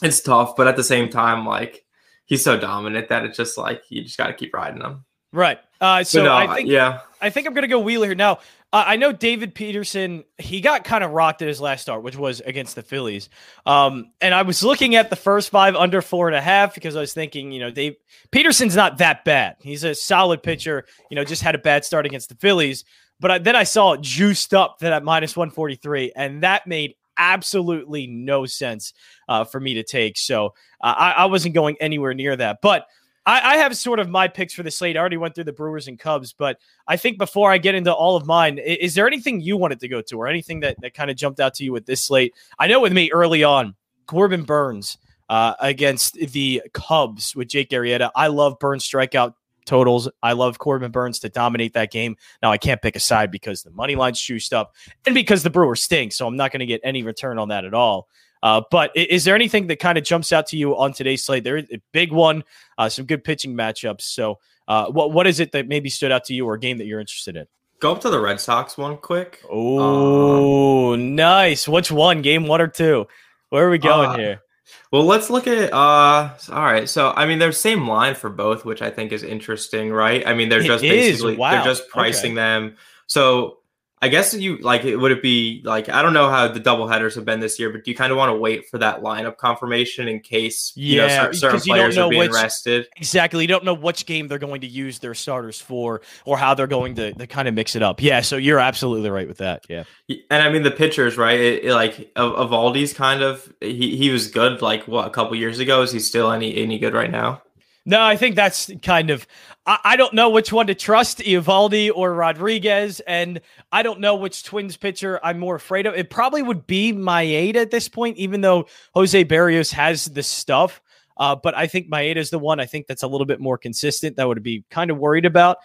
it's 0.03 0.21
tough, 0.21 0.55
but 0.55 0.67
at 0.67 0.75
the 0.75 0.83
same 0.83 1.09
time, 1.09 1.43
like 1.43 1.85
he's 2.25 2.43
so 2.43 2.55
dominant 2.55 3.09
that 3.09 3.25
it's 3.25 3.37
just 3.37 3.57
like 3.57 3.81
you 3.89 4.03
just 4.03 4.17
got 4.17 4.27
to 4.27 4.33
keep 4.33 4.53
riding 4.53 4.81
him. 4.81 5.05
Right. 5.31 5.59
Uh, 5.81 6.03
so 6.03 6.23
no, 6.23 6.33
I 6.33 6.55
think 6.55 6.69
yeah, 6.69 7.01
I 7.19 7.29
think 7.29 7.45
I'm 7.45 7.53
gonna 7.53 7.67
go 7.67 7.79
Wheeler 7.79 8.07
here. 8.07 8.15
Now 8.15 8.39
uh, 8.75 8.83
I 8.87 8.97
know 8.97 9.13
David 9.13 9.55
Peterson. 9.55 10.25
He 10.37 10.59
got 10.59 10.83
kind 10.83 11.01
of 11.01 11.11
rocked 11.11 11.41
at 11.41 11.47
his 11.47 11.61
last 11.61 11.83
start, 11.83 12.03
which 12.03 12.17
was 12.17 12.41
against 12.41 12.75
the 12.75 12.81
Phillies. 12.81 13.29
Um, 13.65 14.11
and 14.19 14.35
I 14.35 14.41
was 14.41 14.63
looking 14.63 14.95
at 14.95 15.09
the 15.09 15.15
first 15.15 15.49
five 15.49 15.77
under 15.77 16.01
four 16.01 16.27
and 16.27 16.35
a 16.35 16.41
half 16.41 16.75
because 16.75 16.97
I 16.97 16.99
was 16.99 17.13
thinking, 17.13 17.53
you 17.53 17.61
know, 17.61 17.71
Dave 17.71 17.95
Peterson's 18.31 18.75
not 18.75 18.97
that 18.97 19.23
bad. 19.23 19.55
He's 19.61 19.85
a 19.85 19.95
solid 19.95 20.43
pitcher. 20.43 20.83
You 21.09 21.15
know, 21.15 21.23
just 21.23 21.41
had 21.41 21.55
a 21.55 21.57
bad 21.57 21.85
start 21.85 22.05
against 22.05 22.27
the 22.27 22.35
Phillies. 22.35 22.83
But 23.17 23.31
I, 23.31 23.37
then 23.37 23.55
I 23.55 23.63
saw 23.63 23.93
it 23.93 24.01
juiced 24.01 24.53
up 24.53 24.79
to 24.79 24.85
that 24.87 25.05
minus 25.05 25.37
143, 25.37 26.11
and 26.13 26.43
that 26.43 26.67
made 26.67 26.95
absolutely 27.17 28.07
no 28.07 28.45
sense 28.45 28.91
uh, 29.29 29.45
for 29.45 29.61
me 29.61 29.75
to 29.75 29.83
take. 29.83 30.17
So 30.17 30.47
uh, 30.81 30.95
I, 30.97 31.11
I 31.11 31.25
wasn't 31.27 31.55
going 31.55 31.77
anywhere 31.79 32.13
near 32.13 32.35
that. 32.35 32.57
But 32.61 32.87
I, 33.25 33.53
I, 33.53 33.57
have 33.57 33.75
sort 33.75 33.99
of 33.99 34.09
my 34.09 34.27
picks 34.27 34.53
for 34.53 34.63
the 34.63 34.71
slate. 34.71 34.95
I 34.95 34.99
already 34.99 35.17
went 35.17 35.35
through 35.35 35.45
the 35.45 35.53
Brewers 35.53 35.87
and 35.87 35.97
Cubs, 35.97 36.33
but 36.33 36.59
I 36.87 36.97
think 36.97 37.17
before 37.17 37.51
I 37.51 37.57
get 37.57 37.75
into 37.75 37.93
all 37.93 38.15
of 38.15 38.25
mine, 38.25 38.57
is, 38.57 38.77
is 38.77 38.95
there 38.95 39.07
anything 39.07 39.41
you 39.41 39.57
wanted 39.57 39.79
to 39.79 39.87
go 39.87 40.01
to 40.01 40.17
or 40.17 40.27
anything 40.27 40.59
that, 40.61 40.79
that 40.81 40.93
kind 40.93 41.09
of 41.09 41.17
jumped 41.17 41.39
out 41.39 41.55
to 41.55 41.63
you 41.63 41.71
with 41.71 41.85
this 41.85 42.01
slate? 42.01 42.33
I 42.59 42.67
know 42.67 42.79
with 42.79 42.93
me 42.93 43.11
early 43.11 43.43
on, 43.43 43.75
Corbin 44.05 44.43
Burnes 44.43 44.97
uh, 45.29 45.55
against 45.59 46.15
the 46.15 46.61
Cubs 46.73 47.35
with 47.35 47.47
Jake 47.47 47.69
Arrieta. 47.71 48.11
I 48.15 48.27
love 48.27 48.59
Burnes 48.59 48.87
strikeout 48.87 49.33
totals. 49.65 50.07
I 50.21 50.33
love 50.33 50.59
Corbin 50.59 50.91
Burnes 50.91 51.19
to 51.19 51.29
dominate 51.29 51.73
that 51.73 51.91
game. 51.91 52.15
Now 52.41 52.51
I 52.51 52.57
can't 52.57 52.81
pick 52.81 52.95
a 52.95 52.99
side 52.99 53.31
because 53.31 53.63
the 53.63 53.71
money 53.71 53.95
line's 53.95 54.21
juiced 54.21 54.53
up 54.53 54.75
and 55.05 55.15
because 55.15 55.43
the 55.43 55.49
Brewers 55.49 55.83
stink, 55.83 56.13
so 56.13 56.27
I'm 56.27 56.35
not 56.35 56.51
going 56.51 56.59
to 56.59 56.65
get 56.65 56.81
any 56.83 57.03
return 57.03 57.39
on 57.39 57.49
that 57.49 57.65
at 57.65 57.73
all. 57.73 58.07
Uh, 58.45 58.61
but 58.69 58.91
is 58.95 59.23
there 59.23 59.33
anything 59.33 59.65
that 59.65 59.79
kind 59.79 59.97
of 59.97 60.03
jumps 60.03 60.31
out 60.31 60.45
to 60.45 60.55
you 60.55 60.77
on 60.77 60.93
today's 60.93 61.23
slate? 61.23 61.43
There 61.43 61.57
is 61.57 61.65
a 61.73 61.81
big 61.91 62.11
one, 62.11 62.43
uh, 62.77 62.87
some 62.89 63.07
good 63.07 63.23
pitching 63.23 63.55
matchups. 63.55 64.01
So, 64.01 64.37
uh, 64.67 64.85
what 64.85 65.11
what 65.11 65.25
is 65.25 65.39
it 65.39 65.51
that 65.53 65.67
maybe 65.67 65.89
stood 65.89 66.11
out 66.11 66.25
to 66.25 66.35
you 66.35 66.45
or 66.45 66.53
a 66.53 66.59
game 66.59 66.77
that 66.77 66.85
you're 66.85 66.99
interested 66.99 67.35
in? 67.35 67.47
Go 67.79 67.93
up 67.93 68.01
to 68.01 68.11
the 68.11 68.19
Red 68.19 68.39
Sox 68.39 68.77
one 68.77 68.97
quick. 68.97 69.41
Oh, 69.51 70.93
um, 70.93 71.15
nice. 71.15 71.67
Which 71.67 71.91
one? 71.91 72.21
Game 72.21 72.45
one 72.45 72.61
or 72.61 72.67
two? 72.67 73.07
Where 73.49 73.65
are 73.65 73.71
we 73.71 73.79
going 73.79 74.09
uh, 74.11 74.17
here? 74.17 74.41
Well, 74.91 75.05
let's 75.05 75.31
look 75.31 75.47
at. 75.47 75.73
uh 75.73 76.29
All 76.51 76.63
right, 76.63 76.87
so 76.87 77.13
I 77.15 77.25
mean, 77.25 77.39
they're 77.39 77.51
same 77.51 77.87
line 77.87 78.13
for 78.13 78.29
both, 78.29 78.63
which 78.63 78.83
I 78.83 78.91
think 78.91 79.11
is 79.11 79.23
interesting, 79.23 79.91
right? 79.91 80.25
I 80.27 80.35
mean, 80.35 80.49
they're 80.49 80.61
it 80.61 80.67
just 80.67 80.83
basically 80.83 81.35
wow. 81.35 81.49
they're 81.49 81.63
just 81.63 81.89
pricing 81.89 82.33
okay. 82.33 82.35
them. 82.35 82.77
So 83.07 83.57
I 84.01 84.09
guess 84.09 84.33
you 84.33 84.57
like 84.57 84.83
it 84.83 84.97
would 84.97 85.11
it 85.11 85.21
be 85.21 85.61
like 85.63 85.87
I 85.87 86.01
don't 86.01 86.13
know 86.13 86.29
how 86.29 86.47
the 86.49 86.59
double 86.59 86.87
headers 86.87 87.15
have 87.15 87.23
been 87.23 87.39
this 87.39 87.57
year, 87.57 87.69
but 87.69 87.85
do 87.85 87.91
you 87.91 87.97
kind 87.97 88.11
of 88.11 88.17
want 88.17 88.29
to 88.29 88.35
wait 88.35 88.67
for 88.69 88.77
that 88.77 89.01
lineup 89.01 89.37
confirmation 89.37 90.07
in 90.07 90.19
case 90.19 90.73
you 90.75 90.97
yeah, 90.97 91.23
know 91.23 91.31
certain 91.31 91.61
players 91.61 91.97
are 91.97 92.09
being 92.09 92.19
which, 92.19 92.31
rested? 92.31 92.87
Exactly, 92.97 93.43
you 93.43 93.47
don't 93.47 93.63
know 93.63 93.73
which 93.73 94.05
game 94.05 94.27
they're 94.27 94.37
going 94.37 94.61
to 94.61 94.67
use 94.67 94.99
their 94.99 95.13
starters 95.13 95.61
for 95.61 96.01
or 96.25 96.37
how 96.37 96.53
they're 96.53 96.67
going 96.67 96.95
to, 96.95 97.13
to 97.13 97.25
kind 97.25 97.47
of 97.47 97.53
mix 97.53 97.75
it 97.75 97.81
up. 97.81 98.01
Yeah, 98.01 98.21
so 98.21 98.35
you're 98.35 98.59
absolutely 98.59 99.09
right 99.09 99.27
with 99.27 99.37
that. 99.37 99.65
Yeah, 99.69 99.85
and 100.07 100.43
I 100.43 100.49
mean 100.49 100.63
the 100.63 100.71
pitchers, 100.71 101.17
right? 101.17 101.39
It, 101.39 101.63
it, 101.63 101.73
like 101.73 102.13
Eovaldi's 102.15 102.93
kind 102.93 103.21
of 103.21 103.51
he 103.61 103.95
he 103.95 104.09
was 104.09 104.27
good 104.27 104.61
like 104.61 104.87
what 104.87 105.07
a 105.07 105.09
couple 105.09 105.35
years 105.37 105.59
ago. 105.59 105.81
Is 105.81 105.91
he 105.91 105.99
still 105.99 106.31
any 106.31 106.55
any 106.57 106.79
good 106.79 106.93
right 106.93 107.11
now? 107.11 107.41
No, 107.85 108.01
I 108.01 108.15
think 108.15 108.35
that's 108.35 108.71
kind 108.81 109.11
of. 109.11 109.27
I, 109.65 109.79
I, 109.83 109.95
don't 109.95 110.13
know 110.13 110.31
which 110.31 110.51
one 110.51 110.67
to 110.67 110.75
trust, 110.75 111.19
Eovaldi 111.19 111.91
or 111.93 112.13
Rodriguez, 112.13 112.99
and 113.01 113.41
I 113.71 113.83
don't 113.83 113.99
know 113.99 114.15
which 114.15 114.43
Twins 114.43 114.75
pitcher 114.75 115.19
I'm 115.23 115.37
more 115.37 115.55
afraid 115.55 115.85
of. 115.85 115.93
It 115.93 116.09
probably 116.09 116.41
would 116.41 116.65
be 116.65 116.93
Maeda 116.93 117.57
at 117.57 117.71
this 117.71 117.87
point, 117.87 118.17
even 118.17 118.41
though 118.41 118.65
Jose 118.95 119.23
Berrios 119.25 119.71
has 119.71 120.05
the 120.05 120.23
stuff. 120.23 120.81
Uh, 121.17 121.35
but 121.35 121.55
I 121.55 121.67
think 121.67 121.89
Maeda 121.89 122.17
is 122.17 122.31
the 122.31 122.39
one 122.39 122.59
I 122.59 122.65
think 122.65 122.87
that's 122.87 123.03
a 123.03 123.07
little 123.07 123.27
bit 123.27 123.39
more 123.39 123.57
consistent. 123.57 124.17
That 124.17 124.27
would 124.27 124.41
be 124.43 124.65
kind 124.69 124.89
of 124.89 124.97
worried 124.97 125.25
about. 125.25 125.57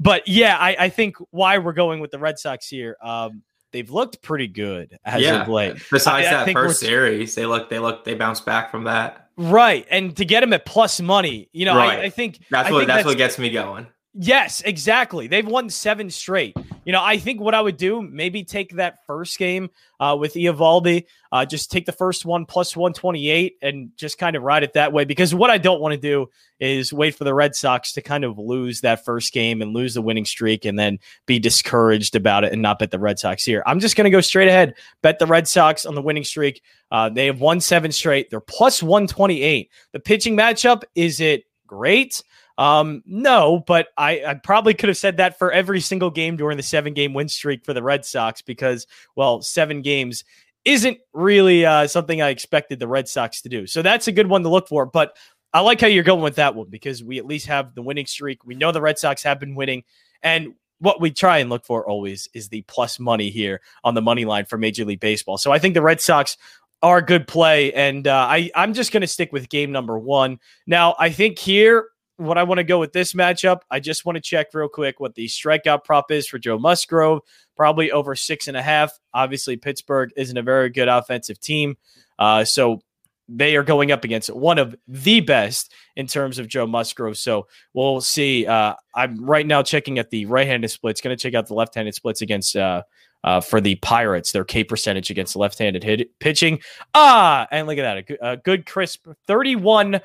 But 0.00 0.26
yeah, 0.28 0.56
I, 0.58 0.76
I 0.78 0.88
think 0.88 1.16
why 1.30 1.58
we're 1.58 1.72
going 1.72 2.00
with 2.00 2.10
the 2.10 2.18
Red 2.18 2.38
Sox 2.38 2.68
here. 2.68 2.96
Um, 3.02 3.42
they've 3.72 3.90
looked 3.90 4.22
pretty 4.22 4.46
good 4.46 4.98
as 5.04 5.22
yeah. 5.22 5.42
of 5.42 5.48
late. 5.48 5.76
Besides 5.90 6.26
I, 6.28 6.30
that 6.30 6.48
I 6.48 6.52
first 6.52 6.80
series, 6.80 7.34
they 7.34 7.46
look 7.46 7.70
they 7.70 7.78
look 7.78 8.04
they 8.04 8.14
bounced 8.14 8.46
back 8.46 8.70
from 8.70 8.84
that. 8.84 9.28
Right. 9.36 9.86
And 9.88 10.16
to 10.16 10.24
get 10.24 10.42
him 10.42 10.52
at 10.52 10.66
plus 10.66 11.00
money, 11.00 11.48
you 11.52 11.64
know, 11.64 11.76
right. 11.76 12.00
I, 12.00 12.02
I, 12.04 12.10
think 12.10 12.40
that's 12.50 12.68
I 12.68 12.72
what 12.72 12.78
think 12.80 12.88
that's, 12.88 12.98
that's, 12.98 13.06
what 13.06 13.16
gets 13.18 13.38
me 13.38 13.50
going. 13.50 13.86
Yes, 14.14 14.62
exactly. 14.62 15.26
They've 15.26 15.46
won 15.46 15.68
seven 15.68 16.10
straight. 16.10 16.56
You 16.84 16.92
know, 16.92 17.04
I 17.04 17.18
think 17.18 17.40
what 17.40 17.54
I 17.54 17.60
would 17.60 17.76
do, 17.76 18.00
maybe 18.00 18.42
take 18.42 18.76
that 18.76 19.04
first 19.06 19.38
game 19.38 19.68
uh, 20.00 20.16
with 20.18 20.32
Eovaldi, 20.32 21.04
uh, 21.30 21.44
just 21.44 21.70
take 21.70 21.84
the 21.84 21.92
first 21.92 22.24
one 22.24 22.46
plus 22.46 22.74
128 22.74 23.58
and 23.60 23.90
just 23.96 24.16
kind 24.16 24.34
of 24.34 24.42
ride 24.42 24.62
it 24.62 24.72
that 24.72 24.94
way. 24.94 25.04
Because 25.04 25.34
what 25.34 25.50
I 25.50 25.58
don't 25.58 25.82
want 25.82 25.92
to 25.92 26.00
do 26.00 26.30
is 26.58 26.92
wait 26.92 27.14
for 27.14 27.24
the 27.24 27.34
Red 27.34 27.54
Sox 27.54 27.92
to 27.92 28.02
kind 28.02 28.24
of 28.24 28.38
lose 28.38 28.80
that 28.80 29.04
first 29.04 29.34
game 29.34 29.60
and 29.60 29.74
lose 29.74 29.92
the 29.92 30.02
winning 30.02 30.24
streak 30.24 30.64
and 30.64 30.78
then 30.78 30.98
be 31.26 31.38
discouraged 31.38 32.16
about 32.16 32.44
it 32.44 32.52
and 32.52 32.62
not 32.62 32.78
bet 32.78 32.90
the 32.90 32.98
Red 32.98 33.18
Sox 33.18 33.44
here. 33.44 33.62
I'm 33.66 33.78
just 33.78 33.94
going 33.94 34.06
to 34.06 34.10
go 34.10 34.22
straight 34.22 34.48
ahead, 34.48 34.74
bet 35.02 35.18
the 35.18 35.26
Red 35.26 35.46
Sox 35.46 35.84
on 35.84 35.94
the 35.94 36.02
winning 36.02 36.24
streak. 36.24 36.62
Uh, 36.90 37.10
they 37.10 37.26
have 37.26 37.40
won 37.40 37.60
seven 37.60 37.92
straight. 37.92 38.30
They're 38.30 38.40
plus 38.40 38.82
128. 38.82 39.70
The 39.92 40.00
pitching 40.00 40.36
matchup, 40.36 40.84
is 40.94 41.20
it 41.20 41.44
great? 41.66 42.22
Um, 42.58 43.02
no, 43.06 43.62
but 43.64 43.86
I, 43.96 44.22
I 44.26 44.34
probably 44.34 44.74
could 44.74 44.88
have 44.88 44.98
said 44.98 45.18
that 45.18 45.38
for 45.38 45.52
every 45.52 45.80
single 45.80 46.10
game 46.10 46.36
during 46.36 46.56
the 46.56 46.62
seven 46.62 46.92
game 46.92 47.14
win 47.14 47.28
streak 47.28 47.64
for 47.64 47.72
the 47.72 47.84
Red 47.84 48.04
Sox 48.04 48.42
because, 48.42 48.88
well, 49.14 49.40
seven 49.40 49.80
games 49.80 50.24
isn't 50.64 50.98
really 51.12 51.64
uh, 51.64 51.86
something 51.86 52.20
I 52.20 52.30
expected 52.30 52.80
the 52.80 52.88
Red 52.88 53.08
Sox 53.08 53.42
to 53.42 53.48
do. 53.48 53.68
So 53.68 53.80
that's 53.80 54.08
a 54.08 54.12
good 54.12 54.26
one 54.26 54.42
to 54.42 54.48
look 54.48 54.66
for. 54.66 54.86
But 54.86 55.16
I 55.54 55.60
like 55.60 55.80
how 55.80 55.86
you're 55.86 56.02
going 56.02 56.20
with 56.20 56.34
that 56.34 56.56
one 56.56 56.68
because 56.68 57.02
we 57.02 57.18
at 57.18 57.26
least 57.26 57.46
have 57.46 57.76
the 57.76 57.82
winning 57.82 58.06
streak. 58.06 58.44
We 58.44 58.56
know 58.56 58.72
the 58.72 58.82
Red 58.82 58.98
Sox 58.98 59.22
have 59.22 59.38
been 59.38 59.54
winning. 59.54 59.84
And 60.20 60.54
what 60.80 61.00
we 61.00 61.12
try 61.12 61.38
and 61.38 61.48
look 61.48 61.64
for 61.64 61.88
always 61.88 62.28
is 62.34 62.48
the 62.48 62.62
plus 62.62 62.98
money 62.98 63.30
here 63.30 63.60
on 63.84 63.94
the 63.94 64.02
money 64.02 64.24
line 64.24 64.46
for 64.46 64.58
Major 64.58 64.84
League 64.84 65.00
Baseball. 65.00 65.38
So 65.38 65.52
I 65.52 65.60
think 65.60 65.74
the 65.74 65.82
Red 65.82 66.00
Sox 66.00 66.36
are 66.82 67.00
good 67.02 67.28
play. 67.28 67.72
And 67.72 68.08
uh, 68.08 68.26
I, 68.28 68.50
I'm 68.56 68.74
just 68.74 68.92
going 68.92 69.00
to 69.02 69.06
stick 69.06 69.32
with 69.32 69.48
game 69.48 69.70
number 69.70 69.96
one. 69.96 70.40
Now, 70.66 70.96
I 70.98 71.10
think 71.10 71.38
here 71.38 71.86
what 72.18 72.36
I 72.36 72.42
want 72.42 72.58
to 72.58 72.64
go 72.64 72.78
with 72.78 72.92
this 72.92 73.14
matchup. 73.14 73.60
I 73.70 73.80
just 73.80 74.04
want 74.04 74.16
to 74.16 74.20
check 74.20 74.48
real 74.52 74.68
quick 74.68 75.00
what 75.00 75.14
the 75.14 75.26
strikeout 75.26 75.84
prop 75.84 76.10
is 76.10 76.26
for 76.26 76.38
Joe 76.38 76.58
Musgrove. 76.58 77.20
Probably 77.56 77.90
over 77.90 78.14
six 78.14 78.48
and 78.48 78.56
a 78.56 78.62
half. 78.62 78.92
Obviously, 79.14 79.56
Pittsburgh 79.56 80.12
isn't 80.16 80.36
a 80.36 80.42
very 80.42 80.68
good 80.68 80.88
offensive 80.88 81.40
team. 81.40 81.76
Uh, 82.18 82.44
so 82.44 82.80
they 83.28 83.56
are 83.56 83.62
going 83.62 83.92
up 83.92 84.04
against 84.04 84.34
one 84.34 84.58
of 84.58 84.74
the 84.86 85.20
best 85.20 85.72
in 85.96 86.06
terms 86.06 86.38
of 86.38 86.48
Joe 86.48 86.66
Musgrove. 86.66 87.18
So 87.18 87.46
we'll 87.74 88.00
see. 88.00 88.46
Uh, 88.46 88.74
I'm 88.94 89.24
right 89.24 89.46
now 89.46 89.62
checking 89.62 89.98
at 89.98 90.10
the 90.10 90.26
right-handed 90.26 90.68
splits. 90.68 91.00
Going 91.00 91.16
to 91.16 91.22
check 91.22 91.34
out 91.34 91.46
the 91.46 91.54
left-handed 91.54 91.94
splits 91.94 92.22
against 92.22 92.56
uh, 92.56 92.82
uh, 93.24 93.40
for 93.40 93.60
the 93.60 93.74
Pirates. 93.76 94.32
Their 94.32 94.44
K 94.44 94.64
percentage 94.64 95.10
against 95.10 95.36
left-handed 95.36 95.84
hit 95.84 96.18
pitching. 96.20 96.60
Ah, 96.94 97.46
and 97.50 97.66
look 97.66 97.78
at 97.78 97.82
that, 97.82 97.96
a 97.98 98.02
good, 98.02 98.18
a 98.22 98.36
good 98.36 98.66
crisp 98.66 99.06
31.9% 99.28 100.00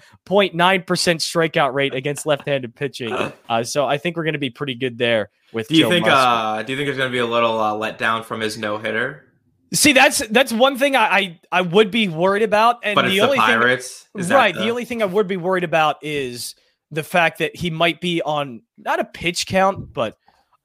strikeout 0.85 1.73
rate 1.73 1.93
against 1.93 2.25
left-handed 2.25 2.75
pitching. 2.75 3.13
Uh, 3.49 3.63
so 3.63 3.85
I 3.85 3.97
think 3.97 4.17
we're 4.17 4.23
going 4.23 4.33
to 4.33 4.39
be 4.39 4.49
pretty 4.49 4.75
good 4.75 4.97
there. 4.97 5.29
With 5.53 5.67
do 5.67 5.75
you 5.75 5.83
Joe 5.83 5.89
think? 5.89 6.07
Uh, 6.07 6.63
do 6.63 6.73
you 6.73 6.77
think 6.77 6.87
there's 6.87 6.97
going 6.97 7.09
to 7.09 7.15
be 7.15 7.19
a 7.19 7.25
little 7.25 7.59
uh, 7.59 7.75
let 7.75 7.97
down 7.99 8.23
from 8.23 8.41
his 8.41 8.57
no 8.57 8.79
hitter? 8.79 9.32
See, 9.73 9.91
that's 9.93 10.19
that's 10.27 10.53
one 10.53 10.77
thing 10.77 10.95
I, 10.95 11.05
I, 11.05 11.39
I 11.51 11.61
would 11.61 11.89
be 11.89 12.07
worried 12.07 12.43
about, 12.43 12.77
and 12.83 12.95
But 12.95 13.07
the 13.07 13.21
only 13.21 13.37
the 13.37 13.41
Pirates, 13.41 14.07
thing, 14.13 14.19
Is 14.21 14.27
that 14.27 14.35
right, 14.35 14.53
the... 14.55 14.69
only 14.69 14.85
thing 14.85 15.01
I 15.01 15.05
would 15.05 15.27
be 15.27 15.37
worried 15.37 15.63
about 15.63 15.97
is 16.03 16.53
the 16.91 17.01
fact 17.03 17.39
that 17.39 17.55
he 17.55 17.71
might 17.71 17.99
be 17.99 18.21
on 18.21 18.61
not 18.77 18.99
a 18.99 19.05
pitch 19.05 19.47
count, 19.47 19.91
but 19.91 20.15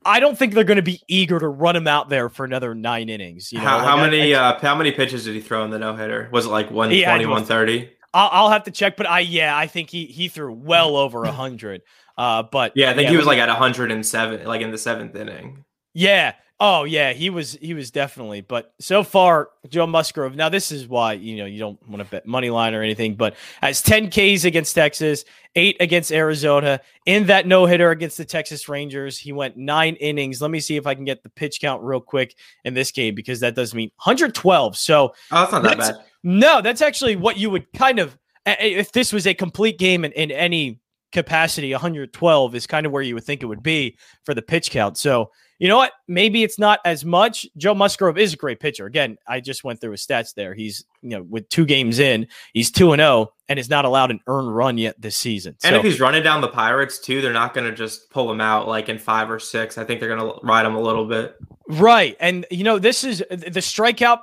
I 0.05 0.21
don't 0.21 0.37
think 0.39 0.53
they're 0.53 0.65
going 0.65 0.77
to 0.77 0.83
be 0.83 1.01
eager 1.09 1.39
to 1.39 1.49
run 1.49 1.75
him 1.75 1.87
out 1.89 2.11
there 2.11 2.29
for 2.29 2.45
another 2.45 2.75
nine 2.75 3.09
innings. 3.09 3.51
You 3.51 3.59
know, 3.59 3.65
how, 3.65 3.77
Like, 3.79 3.87
how 3.87 3.97
I- 3.97 4.01
many 4.11 4.35
I, 4.35 4.51
uh, 4.51 4.59
how 4.61 4.75
many 4.75 4.93
pitches 4.93 5.25
did 5.25 5.35
he 5.35 5.41
throw 5.41 5.65
in 5.65 5.71
the 5.71 5.79
no 5.79 5.97
hitter? 5.97 6.29
Was 6.31 6.45
it 6.45 6.51
like 6.51 6.71
120, 6.71 7.01
Yeah, 7.01 7.15
I 7.15 7.19
do- 7.19 7.29
130? 7.31 7.91
I'll, 8.15 8.29
I'll 8.33 8.51
have 8.51 8.65
to 8.65 8.71
check, 8.71 8.97
but 8.97 9.07
I 9.09 9.21
yeah, 9.21 9.57
I 9.57 9.67
think 9.67 9.91
he 9.91 10.07
he 10.07 10.29
threw 10.29 10.53
well 10.53 10.97
over 10.97 11.25
a 11.25 11.33
hundred. 11.33 11.83
Uh, 12.17 12.43
but 12.43 12.73
Yeah, 12.75 12.91
I 12.91 12.95
think 12.95 13.11
he 13.11 13.17
was 13.17 13.27
like 13.27 13.39
at 13.39 13.49
107, 13.49 14.47
like 14.47 14.61
in 14.63 14.71
the 14.71 14.79
seventh 14.79 15.15
inning. 15.15 15.65
Yeah. 15.95 16.33
Oh 16.61 16.83
yeah, 16.85 17.13
he 17.13 17.31
was 17.31 17.53
he 17.61 17.73
was 17.73 17.93
definitely. 17.93 18.41
But 18.41 18.73
so 18.81 19.05
far, 19.05 19.51
Joe 19.69 19.87
Musgrove. 19.87 20.35
Now 20.35 20.49
this 20.49 20.73
is 20.73 20.89
why 20.89 21.13
you 21.13 21.37
know 21.37 21.45
you 21.45 21.61
don't 21.61 21.79
want 21.89 22.03
to 22.03 22.11
bet 22.11 22.27
money 22.27 22.51
line 22.51 22.75
or 22.75 22.83
anything, 22.83 23.15
but 23.15 23.37
has 23.63 23.81
10 23.81 24.11
Ks 24.11 24.45
against 24.45 24.75
Texas, 24.75 25.25
eight 25.55 25.77
against 25.79 26.11
Arizona. 26.11 26.81
In 27.07 27.27
that 27.27 27.47
no 27.47 27.67
hitter 27.67 27.91
against 27.91 28.17
the 28.19 28.25
Texas 28.25 28.69
Rangers, 28.69 29.17
he 29.17 29.33
went 29.33 29.57
nine 29.57 29.95
innings. 29.97 30.43
Let 30.43 30.51
me 30.51 30.59
see 30.59 30.77
if 30.77 30.87
I 30.87 30.97
can 30.97 31.05
get 31.05 31.23
the 31.23 31.29
pitch 31.31 31.61
count 31.61 31.83
real 31.85 32.01
quick 32.01 32.35
in 32.65 32.75
this 32.75 32.91
game 32.91 33.15
because 33.15 33.39
that 33.41 33.55
does 33.55 33.73
mean 33.73 33.91
112. 34.03 34.77
So 34.77 35.15
Oh, 35.31 35.41
that's 35.41 35.53
not 35.53 35.63
that 35.63 35.79
bad. 35.79 35.97
no, 36.25 36.61
that's 36.61 36.83
actually 36.83 37.15
what 37.15 37.37
you 37.37 37.51
would 37.51 37.73
kind 37.73 38.01
of 38.01 38.19
if 38.47 38.93
this 38.93 39.13
was 39.13 39.27
a 39.27 39.35
complete 39.35 39.79
game 39.79 40.05
in, 40.05 40.13
in 40.13 40.31
any 40.33 40.81
capacity, 41.13 41.73
112 41.73 42.55
is 42.55 42.67
kind 42.67 42.87
of 42.87 42.93
where 42.93 43.03
you 43.03 43.15
would 43.15 43.25
think 43.25 43.43
it 43.43 43.47
would 43.47 43.63
be 43.63 43.97
for 44.25 44.35
the 44.35 44.43
pitch 44.43 44.71
count. 44.71 44.99
So, 44.99 45.31
you 45.59 45.69
know 45.69 45.77
what? 45.77 45.93
Maybe 46.07 46.43
it's 46.45 46.59
not 46.59 46.81
as 46.85 47.05
much. 47.05 47.47
Joe 47.57 47.75
Musgrove 47.75 48.17
is 48.19 48.35
a 48.35 48.37
great 48.37 48.61
pitcher. 48.61 48.87
Again, 48.87 49.19
I 49.27 49.41
just 49.41 49.65
went 49.65 49.81
through 49.81 49.93
his 49.93 50.07
stats 50.07 50.35
there. 50.35 50.55
He's, 50.55 50.85
you 51.03 51.11
know, 51.11 51.23
with 51.23 51.49
two 51.49 51.67
games 51.67 51.99
in, 51.99 52.29
he's 52.53 52.71
2 52.71 52.93
and 52.93 53.01
0 53.01 53.33
and 53.49 53.59
is 53.59 53.69
not 53.69 53.85
allowed 53.85 54.11
an 54.11 54.21
earned 54.27 54.55
run 54.55 54.79
yet 54.79 55.01
this 55.01 55.17
season. 55.17 55.57
And 55.65 55.75
So- 55.75 55.79
if 55.79 55.85
he's 55.85 56.01
running 56.01 56.23
down 56.23 56.41
the 56.41 56.49
Pirates 56.49 56.99
too, 56.99 57.21
they're 57.21 57.33
not 57.33 57.55
going 57.55 57.69
to 57.69 57.75
just 57.77 58.11
pull 58.11 58.31
him 58.31 58.41
out 58.41 58.69
like 58.69 58.89
in 58.89 58.99
five 58.99 59.31
or 59.31 59.39
six. 59.39 59.79
I 59.79 59.85
think 59.85 60.01
they're 60.01 60.15
going 60.15 60.33
to 60.33 60.39
ride 60.47 60.65
him 60.67 60.75
a 60.75 60.81
little 60.81 61.07
bit. 61.07 61.37
Right. 61.69 62.17
And 62.21 62.47
you 62.51 62.65
know, 62.65 62.79
this 62.79 63.05
is 63.05 63.19
the 63.31 63.61
strikeout 63.61 64.21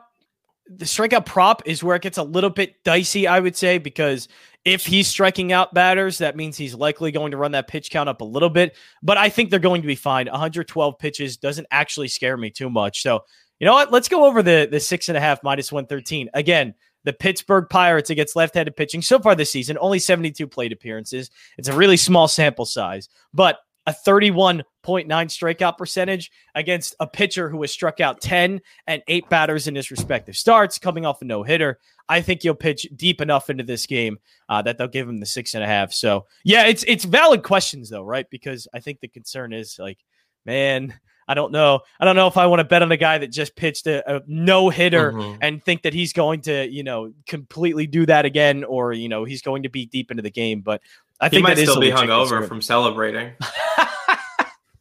the 0.67 0.85
strikeout 0.85 1.25
prop 1.25 1.61
is 1.65 1.83
where 1.83 1.95
it 1.95 2.01
gets 2.01 2.17
a 2.17 2.23
little 2.23 2.49
bit 2.49 2.83
dicey, 2.83 3.27
I 3.27 3.39
would 3.39 3.55
say, 3.55 3.77
because 3.77 4.27
if 4.63 4.85
he's 4.85 5.07
striking 5.07 5.51
out 5.51 5.73
batters, 5.73 6.17
that 6.17 6.35
means 6.35 6.57
he's 6.57 6.73
likely 6.73 7.11
going 7.11 7.31
to 7.31 7.37
run 7.37 7.51
that 7.51 7.67
pitch 7.67 7.91
count 7.91 8.09
up 8.09 8.21
a 8.21 8.25
little 8.25 8.49
bit. 8.49 8.75
But 9.03 9.17
I 9.17 9.29
think 9.29 9.49
they're 9.49 9.59
going 9.59 9.83
to 9.83 9.87
be 9.87 9.95
fine. 9.95 10.25
112 10.25 10.97
pitches 10.97 11.37
doesn't 11.37 11.67
actually 11.69 12.07
scare 12.07 12.35
me 12.35 12.49
too 12.49 12.69
much. 12.69 13.03
So, 13.03 13.25
you 13.59 13.65
know 13.65 13.73
what? 13.73 13.91
Let's 13.91 14.09
go 14.09 14.25
over 14.25 14.41
the 14.41 14.67
the 14.69 14.79
six 14.79 15.07
and 15.07 15.17
a 15.17 15.21
half 15.21 15.43
minus 15.43 15.71
113. 15.71 16.29
Again, 16.33 16.73
the 17.03 17.13
Pittsburgh 17.13 17.67
Pirates 17.69 18.09
against 18.09 18.35
left-handed 18.35 18.75
pitching 18.75 19.01
so 19.01 19.19
far 19.19 19.35
this 19.35 19.51
season, 19.51 19.77
only 19.79 19.99
72 19.99 20.47
plate 20.47 20.73
appearances. 20.73 21.29
It's 21.57 21.67
a 21.67 21.75
really 21.75 21.97
small 21.97 22.27
sample 22.27 22.65
size, 22.65 23.07
but 23.33 23.59
a 23.87 23.93
31.9 23.93 24.63
strikeout 24.83 25.77
percentage 25.77 26.31
against 26.55 26.95
a 26.99 27.07
pitcher 27.07 27.49
who 27.49 27.61
has 27.61 27.71
struck 27.71 27.99
out 27.99 28.21
10 28.21 28.61
and 28.87 29.03
eight 29.07 29.27
batters 29.29 29.67
in 29.67 29.75
his 29.75 29.91
respective 29.91 30.35
starts, 30.35 30.77
coming 30.79 31.05
off 31.05 31.21
a 31.21 31.25
no 31.25 31.43
hitter. 31.43 31.79
I 32.07 32.21
think 32.21 32.43
he'll 32.43 32.53
pitch 32.55 32.87
deep 32.95 33.21
enough 33.21 33.49
into 33.49 33.63
this 33.63 33.85
game 33.85 34.17
uh, 34.49 34.61
that 34.63 34.77
they'll 34.77 34.87
give 34.87 35.09
him 35.09 35.19
the 35.19 35.25
six 35.25 35.55
and 35.55 35.63
a 35.63 35.67
half. 35.67 35.91
So 35.91 36.25
yeah, 36.43 36.65
it's 36.65 36.83
it's 36.87 37.03
valid 37.05 37.41
questions 37.43 37.89
though, 37.89 38.03
right? 38.03 38.29
Because 38.29 38.67
I 38.73 38.79
think 38.79 38.99
the 38.99 39.07
concern 39.07 39.53
is 39.53 39.77
like, 39.79 39.97
man, 40.45 40.93
I 41.27 41.33
don't 41.33 41.51
know. 41.51 41.79
I 41.99 42.05
don't 42.05 42.15
know 42.15 42.27
if 42.27 42.37
I 42.37 42.45
want 42.45 42.59
to 42.59 42.63
bet 42.63 42.83
on 42.83 42.91
a 42.91 42.97
guy 42.97 43.17
that 43.17 43.31
just 43.31 43.55
pitched 43.55 43.87
a, 43.87 44.17
a 44.17 44.21
no 44.27 44.69
hitter 44.69 45.11
Mhm. 45.13 45.39
and 45.41 45.63
think 45.63 45.81
that 45.81 45.95
he's 45.95 46.13
going 46.13 46.41
to, 46.41 46.69
you 46.69 46.83
know, 46.83 47.11
completely 47.25 47.87
do 47.87 48.05
that 48.05 48.25
again, 48.25 48.63
or 48.63 48.93
you 48.93 49.09
know, 49.09 49.23
he's 49.23 49.41
going 49.41 49.63
to 49.63 49.69
be 49.69 49.87
deep 49.87 50.11
into 50.11 50.21
the 50.21 50.29
game. 50.29 50.61
But 50.61 50.81
I 51.19 51.27
He 51.27 51.37
think 51.37 51.43
might 51.43 51.55
that 51.55 51.61
is 51.61 51.69
still 51.69 51.77
a 51.77 51.81
be 51.81 51.91
legit 51.91 52.09
hungover 52.09 52.47
from 52.47 52.61
celebrating. 52.61 53.33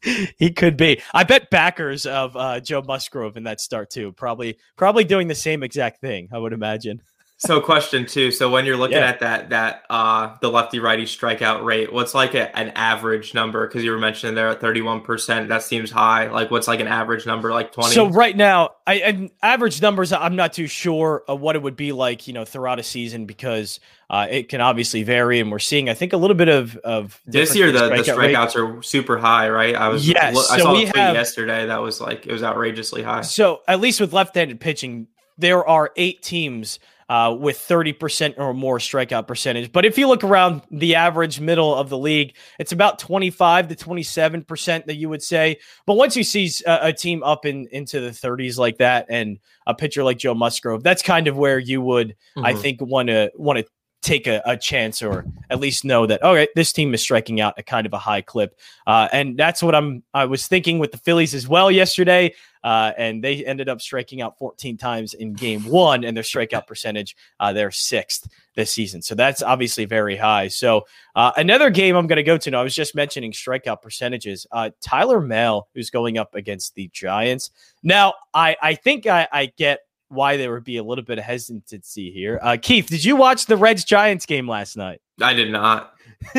he 0.39 0.53
could 0.53 0.77
be. 0.77 1.01
I 1.13 1.25
bet 1.25 1.51
backers 1.51 2.07
of 2.07 2.37
uh, 2.37 2.61
Joe 2.61 2.83
Musgrove 2.83 3.37
in 3.37 3.45
that 3.45 3.61
start 3.61 3.91
too. 3.91 4.13
Probably, 4.13 4.59
probably 4.77 5.05
doing 5.05 5.29
the 5.29 5.35
same 5.35 5.63
exact 5.63 6.01
thing. 6.01 6.29
I 6.33 6.39
would 6.39 6.53
imagine. 6.53 7.03
So, 7.45 7.61
question 7.61 8.07
two. 8.07 8.31
So, 8.31 8.51
when 8.51 8.65
you're 8.65 8.77
looking 8.77 8.97
Yeah. 8.99 9.09
at 9.09 9.21
that, 9.21 9.51
that 9.51 9.83
uh, 9.91 10.37
the 10.41 10.51
lefty 10.51 10.79
righty 10.79 11.05
strikeout 11.05 11.65
rate, 11.65 11.93
what's 11.93 12.15
like 12.15 12.35
a, 12.35 12.57
an 12.57 12.71
average 12.75 13.35
number? 13.35 13.67
Because 13.67 13.85
you 13.85 13.91
were 13.91 13.99
mentioning 13.99 14.35
there 14.35 14.49
at 14.49 14.61
31. 14.61 15.03
percent 15.03 15.49
That 15.49 15.63
seems 15.63 15.91
high. 15.91 16.29
Like, 16.29 16.51
what's 16.51 16.69
like 16.69 16.81
an 16.81 16.89
average 16.89 17.27
number? 17.27 17.51
Like 17.53 17.73
20. 17.73 17.91
So 17.95 18.09
right 18.09 18.37
now, 18.37 18.71
I 18.87 18.95
and 18.97 19.31
average 19.43 19.81
numbers. 19.83 20.13
I'm 20.13 20.37
not 20.37 20.53
too 20.53 20.67
sure 20.67 21.23
of 21.29 21.41
what 21.41 21.57
it 21.57 21.63
would 21.63 21.77
be 21.77 21.93
like, 21.93 22.27
you 22.27 22.33
know, 22.35 22.45
throughout 22.45 22.79
a 22.79 22.83
season 22.83 23.27
because 23.27 23.81
uh, 24.11 24.27
it 24.31 24.49
can 24.51 24.61
obviously 24.61 25.03
vary, 25.03 25.41
and 25.41 25.51
we're 25.51 25.59
seeing, 25.59 25.89
I 25.89 25.95
think, 25.95 26.13
a 26.13 26.17
little 26.19 26.37
bit 26.37 26.49
of 26.49 26.77
of 26.79 27.21
this 27.27 27.57
year, 27.57 27.73
the, 27.73 27.89
the 27.89 27.95
strikeout 27.97 28.17
rate. 28.19 28.37
strikeouts 28.37 28.79
are 28.79 28.83
super 28.83 29.17
high, 29.19 29.49
right? 29.49 29.75
I 29.75 29.89
was 29.89 30.07
Yes, 30.07 30.37
I 30.51 30.59
so 30.59 30.65
saw 30.65 30.73
a 30.73 30.75
tweet 30.83 30.97
have- 30.97 31.15
yesterday 31.15 31.67
that 31.67 31.81
was 31.83 32.01
like 32.01 32.27
it 32.27 32.33
was 32.33 32.43
outrageously 32.43 33.03
high. 33.03 33.23
So 33.23 33.63
at 33.67 33.81
least 33.81 34.01
with 34.01 34.13
left-handed 34.13 34.61
pitching, 34.61 35.09
there 35.39 35.67
are 35.67 35.91
eight 35.97 36.23
teams 36.23 36.79
uh, 37.09 37.37
with 37.39 37.59
30% 37.59 38.39
or 38.39 38.55
more 38.55 38.79
strikeout 38.79 39.27
percentage. 39.27 39.71
But 39.71 39.85
if 39.85 39.99
you 39.99 40.09
look 40.09 40.25
around 40.25 40.63
the 40.71 40.95
average 40.95 41.39
middle 41.39 41.75
of 41.75 41.91
the 41.91 41.99
league, 41.99 42.35
it's 42.59 42.73
about 42.73 42.99
25 42.99 43.69
to 43.69 43.75
27% 43.77 44.87
that 44.87 44.95
you 44.97 45.11
would 45.11 45.23
say. 45.23 45.59
But 45.87 45.95
once 45.95 46.17
you 46.17 46.25
see 46.25 46.51
a, 46.67 46.79
a 46.89 46.93
team 46.95 47.23
up 47.23 47.45
in 47.45 47.69
into 47.73 48.01
the 48.01 48.09
30s 48.11 48.57
like 48.57 48.79
that 48.79 49.07
and 49.11 49.39
a 49.67 49.75
pitcher 49.75 50.03
like 50.03 50.17
Joe 50.17 50.35
Musgrove, 50.35 50.83
that's 50.83 51.03
kind 51.03 51.29
of 51.29 51.37
where 51.37 51.59
you 51.59 51.83
would, 51.83 52.17
I 52.43 52.55
Mhm. 52.55 52.59
think, 52.59 52.81
want 52.81 53.09
to 53.09 53.31
want 53.37 53.59
to 53.59 53.67
take 54.05 54.27
a, 54.27 54.43
a 54.45 54.57
chance 54.57 55.03
or 55.03 55.25
at 55.51 55.59
least 55.59 55.85
know 55.85 56.07
that 56.07 56.23
all 56.23 56.35
right 56.35 56.51
this 56.55 56.73
team 56.73 56.93
is 56.93 57.01
striking 57.01 57.41
out 57.41 57.55
at 57.59 57.67
kind 57.67 57.87
of 57.87 57.93
a 57.93 57.99
high 57.99 58.21
clip. 58.21 58.59
Uh, 58.87 59.09
and 59.13 59.37
that's 59.37 59.63
what 59.63 59.75
i'm 59.75 60.03
i 60.13 60.25
was 60.25 60.47
thinking 60.47 60.79
with 60.79 60.93
the 60.93 60.99
phillies 60.99 61.35
as 61.35 61.49
well 61.49 61.71
yesterday 61.71 62.33
uh, 62.63 62.93
and 62.97 63.23
they 63.23 63.45
ended 63.45 63.69
up 63.69 63.81
striking 63.81 64.23
out 64.23 64.39
14 64.39 64.79
times 64.79 65.13
in 65.13 65.35
game 65.35 65.63
one 65.67 66.03
and 66.03 66.17
their 66.17 66.25
strikeout 66.25 66.67
percentage 66.67 67.15
uh, 67.39 67.53
sixth 67.71 68.27
this 68.57 68.71
season. 68.71 69.03
So 69.03 69.15
that's 69.15 69.43
obviously 69.43 69.85
very 69.85 70.17
high. 70.17 70.49
So 70.49 70.87
uh, 71.15 71.33
another 71.37 71.71
game 71.71 71.97
i'm 71.97 72.07
going 72.07 72.17
to 72.17 72.23
go 72.23 72.37
to 72.39 72.51
now 72.51 72.61
i 72.61 72.65
was 72.65 72.75
just 72.75 72.95
mentioning 72.95 73.33
strikeout 73.33 73.83
percentages 73.83 74.47
uh, 74.53 74.71
tyler 74.81 75.21
Mahle, 75.21 75.65
who's 75.75 75.91
going 75.91 76.19
up 76.19 76.35
against 76.35 76.75
the 76.75 76.91
giants. 76.93 77.51
Now 77.83 78.15
i 78.33 78.57
i 78.61 78.75
think 78.75 79.07
i, 79.07 79.29
I 79.33 79.47
get 79.57 79.81
why 80.15 80.37
there 80.37 80.53
would 80.53 80.65
be 80.65 80.77
a 80.77 80.83
little 80.83 81.05
bit 81.05 81.19
of 81.19 81.25
hesitancy 81.25 82.11
here. 82.11 82.39
Uh, 82.43 82.57
Keith, 82.61 82.87
did 82.87 83.05
you 83.05 83.17
watch 83.17 83.47
the 83.47 83.57
Reds 83.57 83.85
Giants 83.85 84.27
game 84.27 84.49
last 84.49 84.77
night? 84.77 85.01
I 85.21 85.35
did 85.35 85.51
not. 85.51 85.95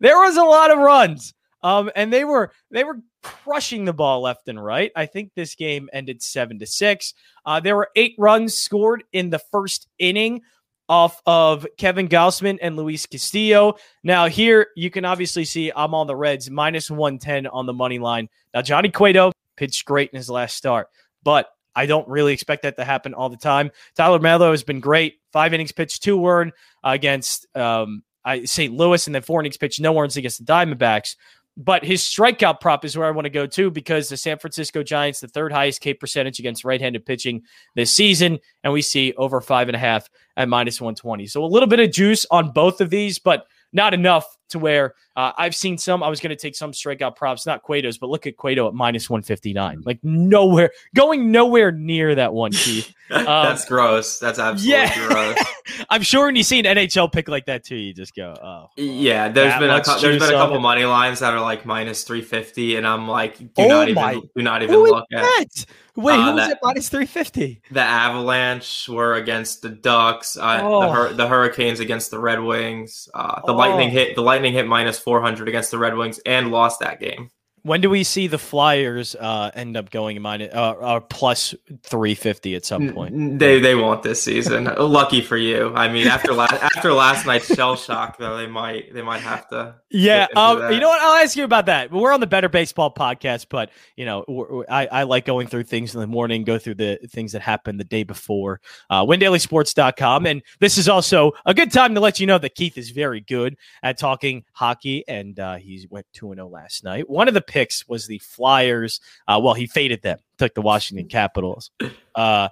there 0.00 0.18
was 0.18 0.36
a 0.36 0.44
lot 0.44 0.70
of 0.70 0.78
runs. 0.78 1.34
Um, 1.62 1.90
and 1.96 2.12
they 2.12 2.24
were 2.24 2.52
they 2.70 2.84
were 2.84 3.00
crushing 3.22 3.84
the 3.84 3.92
ball 3.92 4.20
left 4.20 4.48
and 4.48 4.62
right. 4.62 4.92
I 4.94 5.06
think 5.06 5.32
this 5.34 5.54
game 5.56 5.88
ended 5.92 6.22
seven 6.22 6.58
to 6.60 6.66
six. 6.66 7.14
Uh, 7.44 7.58
there 7.58 7.74
were 7.74 7.88
eight 7.96 8.14
runs 8.18 8.54
scored 8.54 9.02
in 9.12 9.30
the 9.30 9.40
first 9.40 9.88
inning 9.98 10.42
off 10.88 11.20
of 11.26 11.66
Kevin 11.76 12.08
Gausman 12.08 12.58
and 12.62 12.76
Luis 12.76 13.06
Castillo. 13.06 13.76
Now 14.04 14.28
here 14.28 14.68
you 14.76 14.90
can 14.90 15.04
obviously 15.04 15.44
see 15.44 15.72
I'm 15.74 15.94
on 15.94 16.06
the 16.06 16.14
Reds 16.14 16.48
minus 16.50 16.88
110 16.88 17.48
on 17.48 17.66
the 17.66 17.72
money 17.72 17.98
line. 17.98 18.28
Now 18.54 18.62
Johnny 18.62 18.90
Cueto 18.90 19.32
pitched 19.56 19.84
great 19.86 20.10
in 20.10 20.16
his 20.18 20.30
last 20.30 20.56
start, 20.56 20.88
but 21.24 21.48
I 21.76 21.86
don't 21.86 22.08
really 22.08 22.32
expect 22.32 22.62
that 22.62 22.76
to 22.78 22.84
happen 22.84 23.14
all 23.14 23.28
the 23.28 23.36
time. 23.36 23.70
Tyler 23.94 24.18
Mahle 24.18 24.50
has 24.50 24.64
been 24.64 24.80
great. 24.80 25.20
Five 25.32 25.52
innings 25.52 25.72
pitched, 25.72 26.02
two 26.02 26.26
earned 26.26 26.52
against 26.82 27.46
um, 27.54 28.02
I, 28.24 28.44
St. 28.44 28.74
Louis, 28.74 29.06
and 29.06 29.14
then 29.14 29.22
four 29.22 29.40
innings 29.40 29.58
pitched, 29.58 29.78
no 29.78 29.96
earns 29.98 30.16
against 30.16 30.44
the 30.44 30.50
Diamondbacks. 30.50 31.16
But 31.58 31.84
his 31.84 32.02
strikeout 32.02 32.60
prop 32.60 32.84
is 32.84 32.96
where 32.96 33.06
I 33.06 33.10
want 33.10 33.24
to 33.24 33.30
go 33.30 33.46
to 33.46 33.70
because 33.70 34.08
the 34.08 34.16
San 34.16 34.38
Francisco 34.38 34.82
Giants, 34.82 35.20
the 35.20 35.28
third 35.28 35.52
highest 35.52 35.80
K 35.80 35.94
percentage 35.94 36.38
against 36.38 36.64
right 36.64 36.80
handed 36.80 37.06
pitching 37.06 37.42
this 37.74 37.90
season. 37.90 38.38
And 38.62 38.72
we 38.72 38.82
see 38.82 39.14
over 39.16 39.40
five 39.40 39.68
and 39.68 39.76
a 39.76 39.78
half 39.78 40.08
at 40.36 40.50
minus 40.50 40.80
120. 40.80 41.26
So 41.26 41.42
a 41.42 41.46
little 41.46 41.68
bit 41.68 41.80
of 41.80 41.90
juice 41.92 42.26
on 42.30 42.52
both 42.52 42.82
of 42.82 42.90
these, 42.90 43.18
but 43.18 43.46
not 43.76 43.94
enough 43.94 44.26
to 44.48 44.58
where 44.58 44.94
uh, 45.14 45.32
I've 45.36 45.54
seen 45.54 45.78
some. 45.78 46.02
I 46.02 46.08
was 46.08 46.18
going 46.18 46.30
to 46.30 46.36
take 46.36 46.56
some 46.56 46.72
strikeout 46.72 47.14
props, 47.14 47.46
not 47.46 47.62
Cueto's, 47.62 47.98
but 47.98 48.08
look 48.08 48.26
at 48.26 48.36
Cueto 48.36 48.66
at 48.66 48.74
minus 48.74 49.08
159. 49.08 49.82
Like 49.84 50.00
nowhere, 50.02 50.70
going 50.94 51.30
nowhere 51.30 51.70
near 51.70 52.14
that 52.14 52.32
one, 52.32 52.50
Keith. 52.52 52.92
Um, 53.16 53.24
That's 53.24 53.64
gross. 53.64 54.18
That's 54.18 54.38
absolutely 54.38 54.72
yeah. 54.72 55.08
gross. 55.08 55.38
I'm 55.90 56.02
sure 56.02 56.26
when 56.26 56.36
you 56.36 56.42
see 56.42 56.58
an 56.58 56.64
NHL 56.64 57.10
pick 57.10 57.28
like 57.28 57.46
that 57.46 57.64
too, 57.64 57.76
you 57.76 57.94
just 57.94 58.14
go, 58.14 58.34
oh. 58.42 58.70
Yeah, 58.76 59.28
there's 59.28 59.58
been 59.58 59.70
a 59.70 59.82
there's 60.00 60.18
been 60.18 60.34
a 60.34 60.38
couple 60.38 60.58
money 60.60 60.84
lines 60.84 61.20
that 61.20 61.32
are 61.32 61.40
like 61.40 61.64
minus 61.64 62.02
350, 62.04 62.76
and 62.76 62.86
I'm 62.86 63.08
like, 63.08 63.38
do 63.38 63.46
oh 63.58 63.68
not 63.68 63.90
my. 63.92 64.10
even 64.12 64.30
do 64.36 64.42
not 64.42 64.62
even 64.62 64.74
Who 64.74 64.86
look 64.86 65.06
at. 65.12 65.66
Wait, 65.96 66.14
uh, 66.14 66.30
who 66.30 66.34
was 66.36 66.50
it 66.50 66.58
minus 66.62 66.88
350? 66.88 67.62
The 67.70 67.80
Avalanche 67.80 68.88
were 68.88 69.14
against 69.14 69.62
the 69.62 69.70
Ducks. 69.70 70.36
Uh, 70.36 70.60
oh. 70.62 70.80
the, 70.80 70.92
Hur- 70.92 71.12
the 71.14 71.28
Hurricanes 71.28 71.80
against 71.80 72.10
the 72.10 72.18
Red 72.18 72.42
Wings. 72.42 73.08
Uh, 73.14 73.40
the 73.46 73.52
oh. 73.52 73.56
Lightning 73.56 73.90
hit 73.90 74.14
the 74.14 74.22
Lightning 74.22 74.52
hit 74.52 74.66
minus 74.66 74.98
400 74.98 75.48
against 75.48 75.70
the 75.70 75.78
Red 75.78 75.96
Wings 75.96 76.20
and 76.26 76.50
lost 76.50 76.80
that 76.80 77.00
game. 77.00 77.30
When 77.66 77.80
do 77.80 77.90
we 77.90 78.04
see 78.04 78.28
the 78.28 78.38
Flyers 78.38 79.16
uh, 79.16 79.50
end 79.52 79.76
up 79.76 79.90
going 79.90 80.22
minus 80.22 80.54
uh, 80.54 80.70
uh, 80.70 81.00
plus 81.00 81.52
three 81.82 82.14
fifty 82.14 82.54
at 82.54 82.64
some 82.64 82.92
point? 82.92 83.40
They 83.40 83.58
they 83.58 83.74
won't 83.74 84.04
this 84.04 84.22
season. 84.22 84.64
Lucky 84.78 85.20
for 85.20 85.36
you. 85.36 85.72
I 85.74 85.88
mean, 85.88 86.06
after 86.06 86.32
last 86.32 86.52
after 86.76 86.92
last 86.92 87.26
night's 87.26 87.52
shell 87.52 87.74
shock, 87.74 88.18
though, 88.18 88.36
they 88.36 88.46
might 88.46 88.94
they 88.94 89.02
might 89.02 89.20
have 89.20 89.48
to. 89.48 89.74
Yeah, 89.90 90.28
um, 90.36 90.72
you 90.72 90.78
know 90.78 90.88
what? 90.88 91.00
I'll 91.00 91.22
ask 91.24 91.36
you 91.36 91.42
about 91.42 91.66
that. 91.66 91.90
We're 91.90 92.12
on 92.12 92.20
the 92.20 92.26
Better 92.28 92.48
Baseball 92.48 92.94
podcast, 92.94 93.46
but 93.50 93.70
you 93.96 94.04
know, 94.04 94.64
I, 94.68 94.86
I 94.86 95.02
like 95.02 95.24
going 95.24 95.48
through 95.48 95.64
things 95.64 95.92
in 95.92 96.00
the 96.00 96.06
morning, 96.06 96.44
go 96.44 96.58
through 96.58 96.74
the 96.76 97.00
things 97.10 97.32
that 97.32 97.42
happened 97.42 97.80
the 97.80 97.84
day 97.84 98.04
before. 98.04 98.60
Uh, 98.90 99.04
WinDailySports.com, 99.04 100.26
and 100.26 100.42
this 100.60 100.78
is 100.78 100.88
also 100.88 101.32
a 101.46 101.54
good 101.54 101.72
time 101.72 101.94
to 101.94 102.00
let 102.00 102.20
you 102.20 102.26
know 102.28 102.38
that 102.38 102.54
Keith 102.54 102.78
is 102.78 102.90
very 102.90 103.22
good 103.22 103.56
at 103.82 103.98
talking 103.98 104.44
hockey, 104.52 105.02
and 105.08 105.40
uh, 105.40 105.56
he 105.56 105.84
went 105.90 106.06
two 106.12 106.30
and 106.30 106.38
zero 106.38 106.46
oh 106.46 106.50
last 106.50 106.84
night. 106.84 107.10
One 107.10 107.26
of 107.26 107.34
the 107.34 107.42
picks 107.56 107.88
was 107.88 108.06
the 108.06 108.18
Flyers. 108.18 109.00
Uh, 109.26 109.40
well, 109.42 109.54
he 109.54 109.66
faded 109.66 110.02
them, 110.02 110.18
took 110.36 110.54
the 110.54 110.60
Washington 110.60 111.08
Capitals. 111.08 111.70
Uh, 112.14 112.48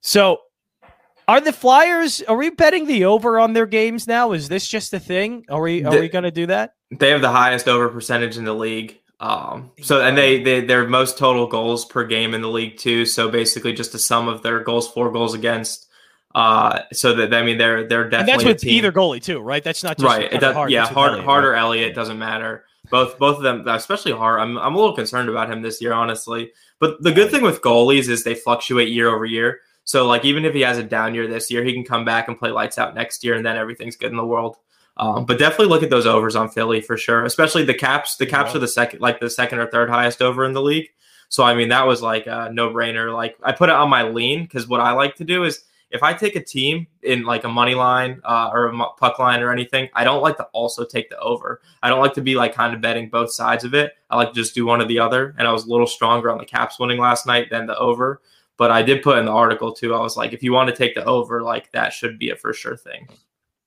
so 0.00 0.40
are 1.28 1.40
the 1.40 1.52
Flyers? 1.52 2.22
Are 2.22 2.36
we 2.36 2.50
betting 2.50 2.86
the 2.86 3.04
over 3.04 3.38
on 3.38 3.52
their 3.52 3.66
games 3.66 4.08
now? 4.08 4.32
Is 4.32 4.48
this 4.48 4.66
just 4.66 4.92
a 4.92 5.00
thing? 5.00 5.44
Are 5.48 5.60
we? 5.60 5.84
Are 5.84 5.92
the, 5.92 6.00
we 6.00 6.08
going 6.08 6.24
to 6.24 6.32
do 6.32 6.46
that? 6.46 6.74
They 6.90 7.10
have 7.10 7.20
the 7.20 7.30
highest 7.30 7.68
over 7.68 7.88
percentage 7.88 8.36
in 8.36 8.44
the 8.44 8.54
league. 8.54 9.00
Um, 9.18 9.70
so 9.80 10.02
and 10.02 10.18
they 10.18 10.42
they 10.42 10.60
their 10.60 10.86
most 10.88 11.18
total 11.18 11.46
goals 11.46 11.84
per 11.84 12.04
game 12.04 12.34
in 12.34 12.42
the 12.42 12.50
league 12.50 12.78
too. 12.78 13.06
So 13.06 13.30
basically, 13.30 13.72
just 13.72 13.94
a 13.94 13.98
sum 13.98 14.28
of 14.28 14.42
their 14.42 14.60
goals 14.60 14.90
for, 14.90 15.10
goals 15.10 15.34
against. 15.34 15.88
Uh, 16.34 16.80
so 16.92 17.14
that 17.14 17.32
I 17.32 17.42
mean 17.42 17.58
they're 17.58 17.88
they're 17.88 18.10
definitely 18.10 18.32
and 18.32 18.40
that's 18.40 18.64
with 18.64 18.70
either 18.70 18.92
goalie 18.92 19.22
too, 19.22 19.40
right? 19.40 19.64
That's 19.64 19.82
not 19.82 19.98
just 19.98 20.04
right. 20.06 20.30
Does, 20.30 20.54
Hart, 20.54 20.70
yeah, 20.70 20.86
Hart, 20.86 21.12
Elliott, 21.12 21.24
Hart 21.24 21.44
right? 21.44 21.58
Elliott 21.58 21.94
doesn't 21.94 22.18
matter 22.18 22.64
both 22.90 23.18
both 23.18 23.36
of 23.36 23.42
them, 23.42 23.66
especially 23.68 24.12
Hart. 24.12 24.40
I'm 24.40 24.58
I'm 24.58 24.74
a 24.74 24.78
little 24.78 24.94
concerned 24.94 25.28
about 25.28 25.50
him 25.50 25.62
this 25.62 25.80
year, 25.80 25.92
honestly. 25.92 26.52
But 26.78 27.02
the 27.02 27.12
good 27.12 27.30
thing 27.30 27.42
with 27.42 27.62
goalies 27.62 28.08
is 28.08 28.24
they 28.24 28.34
fluctuate 28.34 28.88
year 28.88 29.08
over 29.08 29.24
year. 29.24 29.60
So 29.84 30.06
like 30.06 30.24
even 30.24 30.44
if 30.44 30.52
he 30.52 30.62
has 30.62 30.78
a 30.78 30.82
down 30.82 31.14
year 31.14 31.26
this 31.26 31.50
year, 31.50 31.62
he 31.64 31.72
can 31.72 31.84
come 31.84 32.04
back 32.04 32.28
and 32.28 32.38
play 32.38 32.50
lights 32.50 32.78
out 32.78 32.94
next 32.94 33.24
year, 33.24 33.34
and 33.34 33.46
then 33.46 33.56
everything's 33.56 33.96
good 33.96 34.10
in 34.10 34.16
the 34.16 34.26
world. 34.26 34.56
Um, 34.98 35.26
but 35.26 35.38
definitely 35.38 35.66
look 35.66 35.82
at 35.82 35.90
those 35.90 36.06
overs 36.06 36.36
on 36.36 36.48
Philly 36.48 36.80
for 36.80 36.96
sure, 36.96 37.24
especially 37.24 37.64
the 37.64 37.74
caps. 37.74 38.16
The 38.16 38.26
caps 38.26 38.50
yeah. 38.50 38.56
are 38.56 38.60
the 38.60 38.68
second, 38.68 39.00
like 39.00 39.20
the 39.20 39.30
second 39.30 39.58
or 39.58 39.66
third 39.66 39.90
highest 39.90 40.22
over 40.22 40.44
in 40.44 40.54
the 40.54 40.62
league. 40.62 40.88
So 41.28 41.44
I 41.44 41.54
mean 41.54 41.68
that 41.68 41.86
was 41.86 42.02
like 42.02 42.26
a 42.26 42.50
no 42.52 42.70
brainer. 42.70 43.12
Like 43.12 43.36
I 43.42 43.52
put 43.52 43.68
it 43.68 43.74
on 43.74 43.90
my 43.90 44.04
lean 44.04 44.44
because 44.44 44.66
what 44.66 44.80
I 44.80 44.92
like 44.92 45.16
to 45.16 45.24
do 45.24 45.44
is 45.44 45.64
if 45.90 46.02
I 46.02 46.12
take 46.12 46.36
a 46.36 46.42
team 46.42 46.86
in 47.02 47.22
like 47.24 47.44
a 47.44 47.48
money 47.48 47.74
line 47.74 48.20
uh, 48.24 48.50
or 48.52 48.66
a 48.66 48.76
puck 48.98 49.18
line 49.18 49.40
or 49.42 49.52
anything, 49.52 49.88
I 49.94 50.04
don't 50.04 50.20
like 50.22 50.36
to 50.38 50.44
also 50.52 50.84
take 50.84 51.10
the 51.10 51.18
over. 51.20 51.60
I 51.82 51.88
don't 51.88 52.00
like 52.00 52.14
to 52.14 52.20
be 52.20 52.34
like 52.34 52.54
kind 52.54 52.74
of 52.74 52.80
betting 52.80 53.08
both 53.08 53.30
sides 53.32 53.64
of 53.64 53.72
it. 53.74 53.92
I 54.10 54.16
like 54.16 54.28
to 54.30 54.34
just 54.34 54.54
do 54.54 54.66
one 54.66 54.80
or 54.80 54.86
the 54.86 54.98
other. 54.98 55.34
And 55.38 55.46
I 55.46 55.52
was 55.52 55.64
a 55.64 55.70
little 55.70 55.86
stronger 55.86 56.30
on 56.30 56.38
the 56.38 56.44
Caps 56.44 56.78
winning 56.78 56.98
last 56.98 57.26
night 57.26 57.50
than 57.50 57.66
the 57.66 57.78
over. 57.78 58.20
But 58.56 58.70
I 58.70 58.82
did 58.82 59.02
put 59.02 59.18
in 59.18 59.26
the 59.26 59.32
article 59.32 59.72
too. 59.72 59.94
I 59.94 60.00
was 60.00 60.16
like, 60.16 60.32
if 60.32 60.42
you 60.42 60.52
want 60.52 60.70
to 60.70 60.74
take 60.74 60.94
the 60.94 61.04
over, 61.04 61.42
like 61.42 61.70
that 61.72 61.92
should 61.92 62.18
be 62.18 62.30
a 62.30 62.36
for 62.36 62.52
sure 62.52 62.76
thing. 62.76 63.08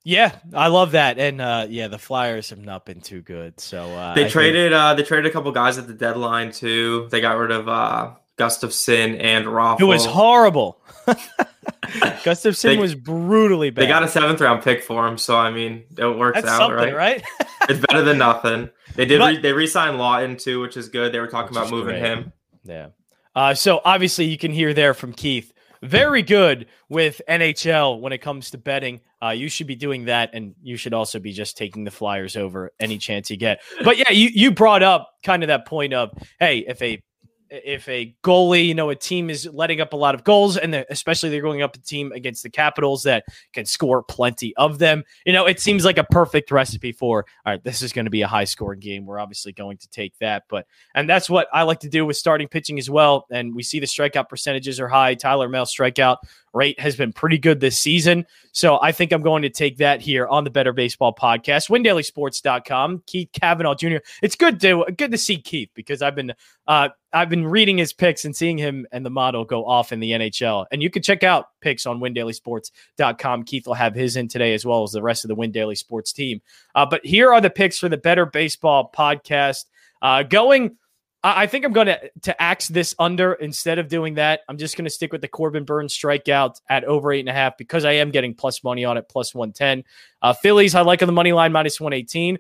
Yeah, 0.04 0.34
I 0.54 0.68
love 0.70 0.92
that, 0.94 1.20
and 1.20 1.42
uh, 1.42 1.68
yeah, 1.70 1.90
the 1.90 2.00
Flyers 2.00 2.50
have 2.52 2.60
not 2.60 2.86
been 2.86 3.02
too 3.02 3.22
good. 3.22 3.60
So 3.60 3.84
uh, 3.84 4.16
they 4.16 4.26
I 4.26 4.30
traded, 4.30 4.72
think- 4.72 4.82
uh, 4.82 4.94
they 4.96 5.04
traded 5.04 5.26
a 5.28 5.30
couple 5.30 5.52
guys 5.52 5.78
at 5.78 5.88
the 5.88 5.94
deadline 5.94 6.52
too. 6.52 7.08
They 7.12 7.20
got 7.22 7.38
rid 7.38 7.52
of 7.52 7.68
uh, 7.68 8.12
Gustafsson 8.38 9.22
and 9.22 9.46
Raffl. 9.46 9.82
It 9.82 9.84
was 9.84 10.06
horrible. 10.06 10.82
Gustafsson 12.24 12.64
they, 12.64 12.78
was 12.78 12.96
brutally 12.96 13.70
bad. 13.70 13.84
They 13.84 13.88
got 13.88 14.04
a 14.04 14.08
seventh 14.08 14.42
round 14.42 14.64
pick 14.64 14.84
for 14.84 15.08
him, 15.08 15.18
so 15.18 15.38
I 15.38 15.52
mean, 15.52 15.84
it 15.98 16.06
works 16.06 16.42
That's 16.42 16.48
out, 16.48 16.74
right? 16.74 16.96
Right? 16.96 17.24
it's 17.70 17.86
better 17.86 18.04
than 18.04 18.18
nothing. 18.18 18.70
They 18.96 19.06
did. 19.06 19.20
But, 19.20 19.36
re- 19.36 19.42
they 19.42 19.54
re-signed 19.54 19.98
Laughton 19.98 20.42
too, 20.42 20.60
which 20.60 20.78
is 20.78 20.90
good. 20.90 21.14
They 21.14 21.20
were 21.20 21.28
talking 21.28 21.56
about 21.56 21.70
moving 21.72 22.00
great. 22.00 22.02
him. 22.02 22.34
Yeah. 22.64 22.88
Uh, 23.36 23.54
so 23.54 23.82
obviously, 23.86 24.26
you 24.26 24.38
can 24.38 24.52
hear 24.52 24.74
there 24.74 24.94
from 24.94 25.14
Keith. 25.14 25.54
Very 25.82 26.24
good 26.24 26.66
with 26.90 27.22
NHL 27.30 28.02
when 28.02 28.12
it 28.12 28.18
comes 28.18 28.52
to 28.52 28.58
betting. 28.58 29.00
Uh, 29.24 29.30
you 29.30 29.48
should 29.48 29.68
be 29.68 29.76
doing 29.76 30.06
that, 30.06 30.32
and 30.34 30.56
you 30.62 30.76
should 30.76 30.94
also 30.94 31.20
be 31.20 31.32
just 31.32 31.58
taking 31.58 31.86
the 31.86 31.92
Flyers 31.92 32.36
over 32.36 32.72
any 32.80 32.98
chance 32.98 33.30
you 33.30 33.38
get. 33.38 33.62
But 33.84 33.98
yeah, 33.98 34.12
you 34.12 34.30
you 34.34 34.52
brought 34.52 34.84
up 34.84 35.10
kind 35.24 35.44
of 35.44 35.48
that 35.48 35.66
point 35.66 35.94
of 35.94 36.12
hey, 36.40 36.60
if 36.60 36.82
a 36.82 37.02
if 37.50 37.88
a 37.90 38.16
goalie, 38.24 38.66
you 38.66 38.76
know, 38.76 38.90
a 38.90 38.96
team 38.96 39.30
is 39.30 39.48
letting 39.52 39.82
up 39.82 39.94
a 39.94 39.96
lot 39.96 40.16
of 40.16 40.24
goals, 40.24 40.58
and 40.58 40.74
especially 40.90 41.30
they're 41.30 41.42
going 41.42 41.62
up 41.62 41.76
a 41.76 41.80
team 41.80 42.12
against 42.12 42.44
the 42.44 42.50
Capitals 42.50 43.04
that 43.04 43.24
can 43.54 43.66
score 43.66 44.04
plenty 44.04 44.56
of 44.56 44.80
them, 44.80 45.04
you 45.26 45.34
know, 45.34 45.46
it 45.46 45.60
seems 45.60 45.86
like 45.86 45.98
a 45.98 46.04
perfect 46.04 46.52
recipe 46.52 46.92
for 46.92 47.26
all 47.46 47.54
right. 47.54 47.64
This 47.64 47.82
is 47.82 47.94
going 47.94 48.06
to 48.06 48.12
be 48.12 48.22
a 48.22 48.28
high 48.28 48.44
scoring 48.44 48.80
game. 48.80 49.06
We're 49.06 49.20
obviously 49.20 49.52
going 49.52 49.78
to 49.78 49.90
take 49.90 50.18
that, 50.20 50.44
but 50.50 50.66
and 50.96 51.10
that's 51.10 51.30
what 51.30 51.48
I 51.54 51.64
like 51.64 51.80
to 51.82 51.90
do 51.90 52.06
with 52.06 52.18
starting 52.18 52.48
pitching 52.48 52.80
as 52.80 52.90
well. 52.90 53.26
And 53.32 53.56
we 53.56 53.64
see 53.64 53.80
the 53.80 53.86
strikeout 53.86 54.30
percentages 54.30 54.80
are 54.80 54.88
high. 54.88 55.16
Tyler 55.16 55.50
Mahle 55.50 55.66
strikeout 55.66 56.18
rate 56.54 56.80
has 56.80 56.96
been 56.96 57.14
pretty 57.14 57.38
good 57.38 57.60
this 57.60 57.80
season. 57.80 58.26
So 58.52 58.80
I 58.82 58.92
think 58.92 59.12
I'm 59.12 59.22
going 59.22 59.44
to 59.44 59.50
take 59.50 59.78
that 59.78 60.02
here 60.02 60.28
on 60.28 60.44
the 60.44 60.50
Better 60.50 60.74
Baseball 60.74 61.14
podcast, 61.14 61.70
windailysports.com. 61.70 63.04
Keith 63.06 63.30
Kavanaugh 63.34 63.76
Jr. 63.76 63.98
It's 64.22 64.36
good 64.36 64.60
to 64.62 64.86
good 64.98 65.12
to 65.12 65.18
see 65.18 65.38
Keith 65.38 65.70
because 65.74 66.02
I've 66.02 66.16
been 66.16 66.34
uh, 66.68 66.90
I've 67.14 67.30
been 67.30 67.48
reading 67.48 67.78
his 67.78 67.94
picks 67.94 68.26
and 68.26 68.36
seeing 68.36 68.58
him 68.58 68.86
and 68.92 69.06
the 69.06 69.10
model 69.10 69.46
go 69.46 69.66
off 69.66 69.92
in 69.92 70.00
the 70.00 70.12
NHL. 70.12 70.66
And 70.72 70.84
you 70.84 70.90
can 70.90 71.02
check 71.02 71.24
out 71.24 71.48
picks 71.62 71.86
on 71.86 72.00
windailysports.com. 72.00 73.44
Keith 73.44 73.68
will 73.68 73.74
have 73.74 73.96
his 73.96 74.16
in 74.16 74.28
today 74.28 74.54
as 74.54 74.66
well 74.66 74.84
as 74.84 74.92
the 74.92 75.02
rest 75.02 75.24
of 75.24 75.30
the 75.30 75.36
Win 75.36 75.52
Daily 75.52 75.76
Sports 75.76 76.14
team. 76.14 76.42
Uh, 76.76 76.86
but 76.86 77.06
here 77.06 77.34
are 77.34 77.42
the 77.42 77.50
picks 77.50 77.80
for 77.80 77.90
the 77.90 77.98
Better 77.98 78.26
Baseball 78.26 78.92
podcast. 78.96 79.66
Uh, 80.02 80.24
going 80.24 80.78
I 81.22 81.48
think 81.48 81.66
I'm 81.66 81.74
going 81.74 81.88
to 81.88 82.00
to 82.22 82.42
axe 82.42 82.70
this 82.70 82.96
under 82.98 83.34
instead 83.34 83.78
of 83.78 83.90
doing 83.90 84.14
that. 84.16 84.42
I'm 84.48 84.58
just 84.58 84.78
going 84.78 84.86
to 84.86 84.90
stick 84.90 85.12
with 85.12 85.22
the 85.22 85.28
Corbin 85.28 85.66
Burnes 85.66 85.94
strikeout 85.94 86.62
at 86.70 86.86
over 86.86 87.12
eight 87.12 87.20
and 87.20 87.30
a 87.30 87.34
half 87.34 87.58
because 87.58 87.84
I 87.84 87.94
am 87.94 88.12
getting 88.12 88.34
plus 88.34 88.64
money 88.64 88.86
on 88.86 88.98
it, 88.98 89.10
plus 89.10 89.36
110. 89.36 89.84
Uh, 90.22 90.34
Phillies, 90.34 90.76
I 90.76 90.82
like 90.82 91.02
on 91.02 91.08
the 91.08 91.14
money 91.14 91.34
line, 91.34 91.52
minus 91.52 91.80
118. 91.80 92.38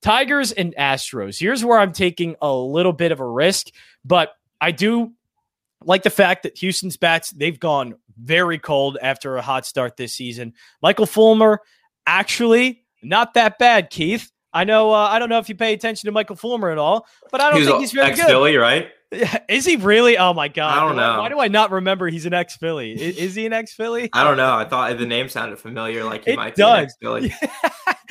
Tigers 0.00 0.50
and 0.52 0.74
Astros. 0.76 1.38
Here's 1.38 1.64
where 1.64 1.78
I'm 1.78 1.92
taking 1.92 2.34
a 2.40 2.52
little 2.52 2.92
bit 2.92 3.12
of 3.12 3.20
a 3.20 3.26
risk, 3.26 3.68
but 4.04 4.32
I 4.60 4.72
do 4.72 5.12
like 5.84 6.02
the 6.02 6.10
fact 6.10 6.44
that 6.44 6.56
Houston's 6.58 6.96
bats, 6.96 7.30
they've 7.30 7.58
gone 7.58 7.96
very 8.20 8.58
cold 8.58 8.98
after 9.00 9.36
a 9.36 9.42
hot 9.42 9.66
start 9.66 9.96
this 9.96 10.14
season. 10.14 10.54
Michael 10.80 11.06
Fulmer, 11.06 11.60
actually, 12.06 12.84
not 13.02 13.34
that 13.34 13.58
bad, 13.58 13.90
Keith. 13.90 14.30
I 14.52 14.64
know. 14.64 14.92
Uh, 14.92 15.08
I 15.08 15.18
don't 15.18 15.28
know 15.28 15.38
if 15.38 15.48
you 15.48 15.54
pay 15.54 15.72
attention 15.72 16.06
to 16.08 16.12
Michael 16.12 16.36
Fulmer 16.36 16.70
at 16.70 16.78
all, 16.78 17.06
but 17.30 17.40
I 17.40 17.50
don't 17.50 17.60
he's 17.60 17.68
think 17.68 17.80
he's 17.80 17.92
very 17.92 18.08
ex 18.08 18.22
Philly, 18.22 18.56
right? 18.56 18.88
Is 19.48 19.66
he 19.66 19.76
really? 19.76 20.16
Oh 20.16 20.32
my 20.32 20.48
god! 20.48 20.78
I 20.78 20.80
don't 20.80 20.96
know. 20.96 21.18
Why 21.18 21.28
do 21.28 21.38
I 21.38 21.48
not 21.48 21.70
remember 21.70 22.08
he's 22.08 22.24
an 22.24 22.32
ex 22.32 22.56
Philly? 22.56 22.92
Is, 22.92 23.16
is, 23.18 23.34
he 23.34 23.44
an 23.44 23.52
ex 23.52 23.74
Philly? 23.74 24.08
I 24.12 24.24
don't 24.24 24.38
know. 24.38 24.54
I 24.54 24.64
thought 24.64 24.96
the 24.96 25.06
name 25.06 25.28
sounded 25.28 25.58
familiar, 25.58 26.02
like 26.04 26.24
he 26.24 26.32
it 26.32 26.36
might 26.36 26.54
does. 26.54 26.96
be 26.96 27.04
Philly. 27.04 27.34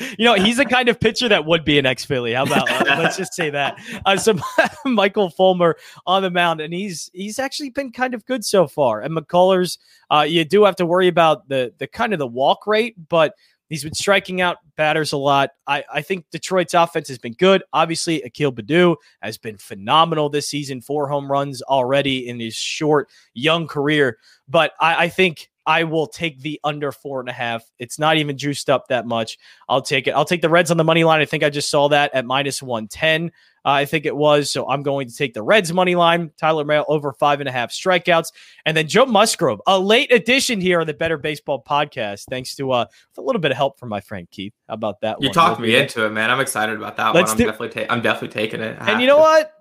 you 0.18 0.24
know, 0.24 0.34
he's 0.34 0.58
the 0.58 0.64
kind 0.64 0.88
of 0.88 1.00
pitcher 1.00 1.28
that 1.28 1.44
would 1.44 1.64
be 1.64 1.76
an 1.78 1.86
ex 1.86 2.04
Philly. 2.04 2.34
How 2.34 2.44
about 2.44 2.70
uh, 2.70 2.84
let's 3.02 3.16
just 3.16 3.34
say 3.34 3.50
that? 3.50 3.80
Uh, 4.06 4.16
so 4.16 4.38
Michael 4.84 5.30
Fulmer 5.30 5.76
on 6.06 6.22
the 6.22 6.30
mound, 6.30 6.60
and 6.60 6.72
he's 6.72 7.10
he's 7.12 7.40
actually 7.40 7.70
been 7.70 7.90
kind 7.90 8.14
of 8.14 8.24
good 8.24 8.44
so 8.44 8.68
far. 8.68 9.00
And 9.00 9.16
McCullers, 9.16 9.78
uh, 10.08 10.20
you 10.20 10.44
do 10.44 10.64
have 10.64 10.76
to 10.76 10.86
worry 10.86 11.08
about 11.08 11.48
the 11.48 11.72
the 11.78 11.88
kind 11.88 12.12
of 12.12 12.20
the 12.20 12.28
walk 12.28 12.64
rate, 12.64 12.94
but 13.08 13.34
He's 13.72 13.84
been 13.84 13.94
striking 13.94 14.42
out 14.42 14.58
batters 14.76 15.12
a 15.12 15.16
lot. 15.16 15.48
I, 15.66 15.82
I 15.90 16.02
think 16.02 16.26
Detroit's 16.30 16.74
offense 16.74 17.08
has 17.08 17.16
been 17.16 17.32
good. 17.32 17.62
Obviously, 17.72 18.20
Akil 18.20 18.52
Baddoo 18.52 18.96
has 19.22 19.38
been 19.38 19.56
phenomenal 19.56 20.28
this 20.28 20.46
season, 20.46 20.82
four 20.82 21.08
home 21.08 21.32
runs 21.32 21.62
already 21.62 22.28
in 22.28 22.38
his 22.38 22.54
short, 22.54 23.08
young 23.32 23.66
career. 23.66 24.18
But 24.46 24.72
I, 24.78 25.04
I 25.04 25.08
think 25.08 25.48
I 25.66 25.84
will 25.84 26.06
take 26.06 26.40
the 26.40 26.60
under 26.64 26.92
four 26.92 27.20
and 27.20 27.28
a 27.28 27.32
half. 27.32 27.64
It's 27.78 27.98
not 27.98 28.16
even 28.16 28.36
juiced 28.36 28.68
up 28.68 28.88
that 28.88 29.06
much. 29.06 29.38
I'll 29.68 29.82
take 29.82 30.06
it. 30.06 30.10
I'll 30.12 30.24
take 30.24 30.42
the 30.42 30.48
Reds 30.48 30.70
on 30.70 30.76
the 30.76 30.84
money 30.84 31.04
line. 31.04 31.20
I 31.20 31.24
think 31.24 31.42
I 31.42 31.50
just 31.50 31.70
saw 31.70 31.88
that 31.88 32.14
at 32.14 32.24
minus 32.24 32.62
110. 32.62 33.30
Uh, 33.64 33.68
I 33.70 33.84
think 33.84 34.06
it 34.06 34.16
was. 34.16 34.50
So 34.50 34.68
I'm 34.68 34.82
going 34.82 35.08
to 35.08 35.14
take 35.14 35.34
the 35.34 35.42
Reds 35.42 35.72
money 35.72 35.94
line. 35.94 36.32
Tyler 36.36 36.64
Mahle 36.64 36.84
over 36.88 37.12
five 37.12 37.38
and 37.38 37.48
a 37.48 37.52
half 37.52 37.70
strikeouts. 37.70 38.32
And 38.66 38.76
then 38.76 38.88
Joe 38.88 39.06
Musgrove, 39.06 39.62
a 39.68 39.78
late 39.78 40.12
addition 40.12 40.60
here 40.60 40.80
on 40.80 40.86
the 40.88 40.94
Better 40.94 41.16
Baseball 41.16 41.62
podcast, 41.62 42.24
thanks 42.28 42.56
to 42.56 42.72
uh, 42.72 42.86
a 43.16 43.20
little 43.20 43.40
bit 43.40 43.52
of 43.52 43.56
help 43.56 43.78
from 43.78 43.88
my 43.88 44.00
friend 44.00 44.28
Keith. 44.32 44.52
How 44.68 44.74
about 44.74 45.00
that? 45.02 45.18
You 45.20 45.28
one? 45.28 45.34
talked 45.34 45.60
me 45.60 45.76
into 45.76 46.04
it, 46.04 46.10
man. 46.10 46.30
I'm 46.30 46.40
excited 46.40 46.76
about 46.76 46.96
that 46.96 47.14
Let's 47.14 47.30
one. 47.30 47.32
I'm 47.32 47.38
do- 47.38 47.44
definitely, 47.46 47.86
ta- 47.86 47.92
I'm 47.94 48.02
definitely 48.02 48.28
taking 48.40 48.60
it. 48.60 48.76
and 48.80 49.00
you 49.00 49.06
know 49.06 49.16
to. 49.16 49.22
what? 49.22 49.52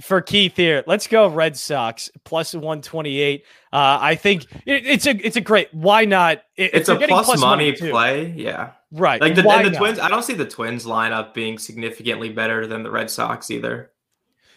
For 0.00 0.20
Keith 0.20 0.56
here. 0.56 0.82
Let's 0.86 1.06
go 1.06 1.28
Red 1.28 1.56
Sox 1.56 2.10
plus 2.24 2.54
128. 2.54 3.44
Uh, 3.72 3.98
I 4.00 4.14
think 4.14 4.44
it, 4.66 4.86
it's 4.86 5.06
a 5.06 5.10
it's 5.10 5.36
a 5.36 5.40
great. 5.40 5.72
Why 5.72 6.04
not? 6.04 6.42
It, 6.56 6.74
it's 6.74 6.88
a 6.88 6.96
plus, 6.96 7.26
plus 7.26 7.40
money, 7.40 7.72
money 7.72 7.90
play. 7.90 8.34
Yeah. 8.36 8.72
Right. 8.92 9.20
Like 9.20 9.34
the, 9.34 9.42
the 9.42 9.74
Twins, 9.76 9.98
I 9.98 10.08
don't 10.08 10.22
see 10.22 10.34
the 10.34 10.46
Twins 10.46 10.84
lineup 10.86 11.34
being 11.34 11.58
significantly 11.58 12.28
better 12.28 12.66
than 12.66 12.82
the 12.82 12.90
Red 12.90 13.10
Sox 13.10 13.50
either. 13.50 13.90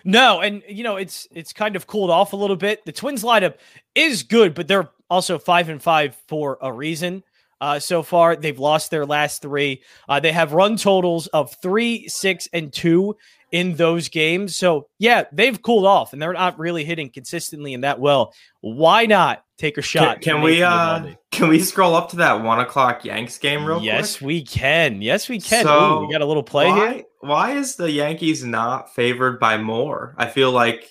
No, 0.04 0.42
and 0.42 0.64
you 0.70 0.84
know 0.84 0.96
it's 0.96 1.28
it's 1.32 1.52
kind 1.54 1.76
of 1.76 1.88
cooled 1.88 2.10
off 2.10 2.34
a 2.34 2.38
little 2.38 2.56
bit. 2.56 2.86
The 2.86 2.92
Twins 2.92 3.24
lineup 3.24 3.56
is 3.96 4.24
good, 4.24 4.54
but 4.54 4.68
they're 4.68 4.90
also 5.10 5.40
five 5.40 5.70
and 5.70 5.82
five 5.82 6.16
for 6.28 6.58
a 6.62 6.72
reason. 6.72 7.24
Uh, 7.60 7.80
so 7.80 8.04
far, 8.04 8.36
they've 8.36 8.60
lost 8.60 8.92
their 8.92 9.06
last 9.06 9.42
three. 9.42 9.82
Uh, 10.08 10.20
they 10.20 10.32
have 10.32 10.54
run 10.54 10.78
totals 10.78 11.28
of 11.28 11.56
three, 11.62 12.08
six, 12.08 12.48
and 12.54 12.72
two 12.72 13.18
in 13.52 13.76
those 13.76 14.10
games. 14.10 14.56
So, 14.56 14.88
yeah, 14.98 15.24
they've 15.32 15.62
cooled 15.62 15.86
off 15.86 16.14
and 16.14 16.22
they're 16.22 16.34
not 16.34 16.60
really 16.60 16.84
hitting 16.84 17.10
consistently 17.10 17.74
in 17.74 17.82
that 17.82 18.00
well. 18.00 18.34
Why 18.62 19.06
not 19.06 19.44
take 19.58 19.78
a 19.78 19.82
shot? 19.82 20.22
Can, 20.22 20.36
can 20.36 20.42
we 20.42 20.64
uh 20.64 21.14
can 21.32 21.50
we 21.50 21.60
scroll 21.60 21.96
up 21.96 22.10
to 22.10 22.18
that 22.18 22.44
one 22.44 22.60
o'clock 22.60 23.06
Yanks 23.06 23.38
game 23.38 23.66
real 23.66 23.82
yes, 23.82 24.18
quick? 24.18 24.22
Yes, 24.22 24.22
we 24.22 24.44
can. 24.44 25.02
Yes, 25.02 25.30
we 25.30 25.40
can. 25.40 25.64
So 25.64 26.00
Ooh, 26.00 26.06
we 26.06 26.12
got 26.12 26.22
a 26.22 26.26
little 26.26 26.44
play 26.44 26.68
why, 26.68 26.94
here. 26.94 27.04
Why 27.22 27.52
is 27.52 27.76
the 27.76 27.92
Yankees 27.92 28.44
not 28.44 28.94
favored 28.94 29.40
by 29.40 29.58
more? 29.58 30.16
I 30.18 30.28
feel 30.28 30.52
like 30.52 30.90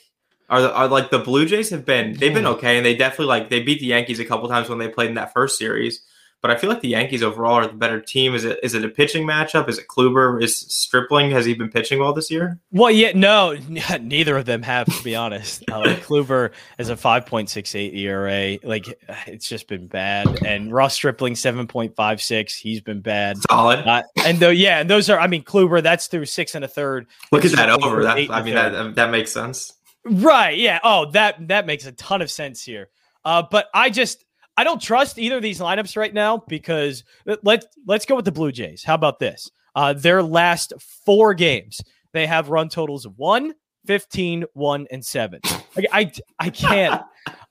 are, 0.49 0.61
are 0.61 0.88
like 0.88 1.11
the 1.11 1.19
Blue 1.19 1.47
Jays 1.47 1.71
have 1.71 1.85
been 1.85 2.14
they've 2.14 2.35
been 2.35 2.47
okay 2.47 2.77
and 2.77 2.87
they 2.87 2.95
definitely 2.95 3.27
like 3.27 3.51
they 3.51 3.61
beat 3.61 3.81
the 3.81 3.87
Yankees 3.87 4.21
a 4.21 4.25
couple 4.25 4.49
times 4.49 4.69
when 4.69 4.79
they 4.79 4.88
played 4.88 5.09
in 5.09 5.14
that 5.16 5.33
first 5.33 5.59
series 5.59 6.03
but 6.42 6.51
I 6.51 6.57
feel 6.57 6.70
like 6.70 6.81
the 6.81 6.88
Yankees 6.88 7.22
overall 7.22 7.55
are 7.55 7.66
the 7.66 7.72
better 7.72 8.01
team. 8.01 8.35
Is 8.35 8.44
it 8.44 8.61
is 8.62 8.75
it 8.75 8.85
a 8.85 8.88
pitching 8.88 9.27
matchup? 9.27 9.68
Is 9.68 9.79
it 9.79 9.88
Kluber? 9.88 10.42
Is 10.42 10.61
Stripling? 10.61 11.31
Has 11.31 11.44
he 11.44 11.55
been 11.55 11.70
pitching 11.70 11.99
well 11.99 12.12
this 12.12 12.31
year? 12.31 12.59
Well, 12.70 12.90
yeah, 12.90 13.12
no, 13.14 13.57
neither 14.01 14.37
of 14.37 14.44
them 14.44 14.62
have 14.62 14.87
to 14.87 15.03
be 15.03 15.16
honest. 15.16 15.64
Uh, 15.70 15.81
like 15.81 16.05
Kluber 16.05 16.53
is 16.79 16.88
a 16.88 16.96
five 16.96 17.27
point 17.27 17.51
six 17.51 17.75
eight 17.75 17.94
ERA. 17.94 18.59
Like 18.62 18.87
it's 19.27 19.49
just 19.49 19.66
been 19.66 19.87
bad. 19.87 20.44
And 20.44 20.72
Ross 20.72 20.94
Stripling 20.94 21.37
seven 21.37 21.66
point 21.66 21.96
five 21.96 22.20
six. 22.20 22.57
He's 22.57 22.81
been 22.81 23.01
bad. 23.01 23.38
Solid. 23.51 23.87
Uh, 23.87 24.03
and 24.25 24.38
though, 24.38 24.51
yeah, 24.51 24.81
and 24.81 24.90
those 24.90 25.09
are. 25.11 25.18
I 25.18 25.27
mean, 25.27 25.42
Kluber 25.42 25.83
that's 25.83 26.07
through 26.07 26.27
six 26.27 26.55
and 26.55 26.64
a 26.64 26.68
third. 26.68 27.07
Look 27.33 27.44
at 27.44 27.53
that 27.53 27.70
over. 27.70 28.03
That 28.03 28.31
I 28.31 28.42
mean 28.42 28.55
that 28.55 28.94
that 28.96 29.11
makes 29.11 29.33
sense. 29.33 29.72
Right. 30.05 30.57
Yeah. 30.57 30.79
Oh, 30.85 31.11
that 31.12 31.49
that 31.49 31.66
makes 31.66 31.87
a 31.87 31.92
ton 31.92 32.22
of 32.22 32.31
sense 32.31 32.62
here. 32.62 32.88
Uh, 33.25 33.42
but 33.51 33.66
I 33.75 33.90
just 33.90 34.25
I 34.57 34.64
don't 34.64 34.81
trust 34.81 35.19
either 35.19 35.37
of 35.37 35.42
these 35.42 35.61
lineups 35.61 35.97
right 35.97 36.12
now 36.12 36.38
because 36.49 37.05
let 37.42 37.64
let's 37.87 38.07
go 38.07 38.16
with 38.16 38.25
the 38.25 38.33
Blue 38.33 38.53
Jays. 38.53 38.83
How 38.85 38.95
about 38.95 39.19
this? 39.19 39.51
Uh, 39.75 39.92
their 39.92 40.23
last 40.23 40.73
four 41.05 41.35
games, 41.35 41.83
they 42.12 42.27
have 42.27 42.49
run 42.49 42.71
totals 42.71 43.05
of 43.05 43.19
1, 43.19 43.53
15, 43.87 44.45
1, 44.55 44.87
and 44.90 45.05
7. 45.05 45.40
Like, 45.77 45.87
I 45.92 46.12
I 46.38 46.51
can't 46.51 47.03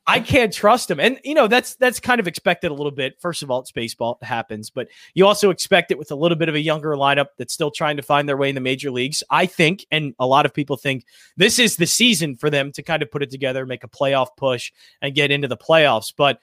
I 0.07 0.19
can't 0.19 0.53
trust 0.53 0.87
them. 0.87 0.99
And 0.99 1.19
you 1.23 1.33
know, 1.33 1.47
that's 1.47 1.75
that's 1.75 1.99
kind 1.99 2.19
of 2.19 2.27
expected 2.27 2.69
a 2.69 2.73
little 2.73 2.91
bit. 2.91 3.19
First 3.19 3.41
of 3.41 3.49
all, 3.49 3.59
it's 3.59 3.71
baseball, 3.71 4.17
it 4.21 4.25
happens, 4.25 4.69
but 4.69 4.87
you 5.13 5.25
also 5.25 5.49
expect 5.49 5.91
it 5.91 5.97
with 5.97 6.11
a 6.11 6.15
little 6.15 6.37
bit 6.37 6.49
of 6.49 6.55
a 6.55 6.59
younger 6.59 6.95
lineup 6.95 7.27
that's 7.37 7.53
still 7.53 7.71
trying 7.71 7.97
to 7.97 8.03
find 8.03 8.29
their 8.29 8.37
way 8.37 8.49
in 8.49 8.55
the 8.55 8.61
major 8.61 8.91
leagues. 8.91 9.23
I 9.29 9.45
think, 9.47 9.85
and 9.91 10.13
a 10.19 10.27
lot 10.27 10.45
of 10.45 10.53
people 10.53 10.77
think 10.77 11.05
this 11.37 11.57
is 11.57 11.77
the 11.77 11.87
season 11.87 12.35
for 12.35 12.49
them 12.49 12.71
to 12.73 12.83
kind 12.83 13.01
of 13.01 13.09
put 13.09 13.23
it 13.23 13.31
together, 13.31 13.65
make 13.65 13.83
a 13.83 13.87
playoff 13.87 14.29
push, 14.37 14.71
and 15.01 15.15
get 15.15 15.31
into 15.31 15.47
the 15.47 15.57
playoffs. 15.57 16.13
But 16.15 16.39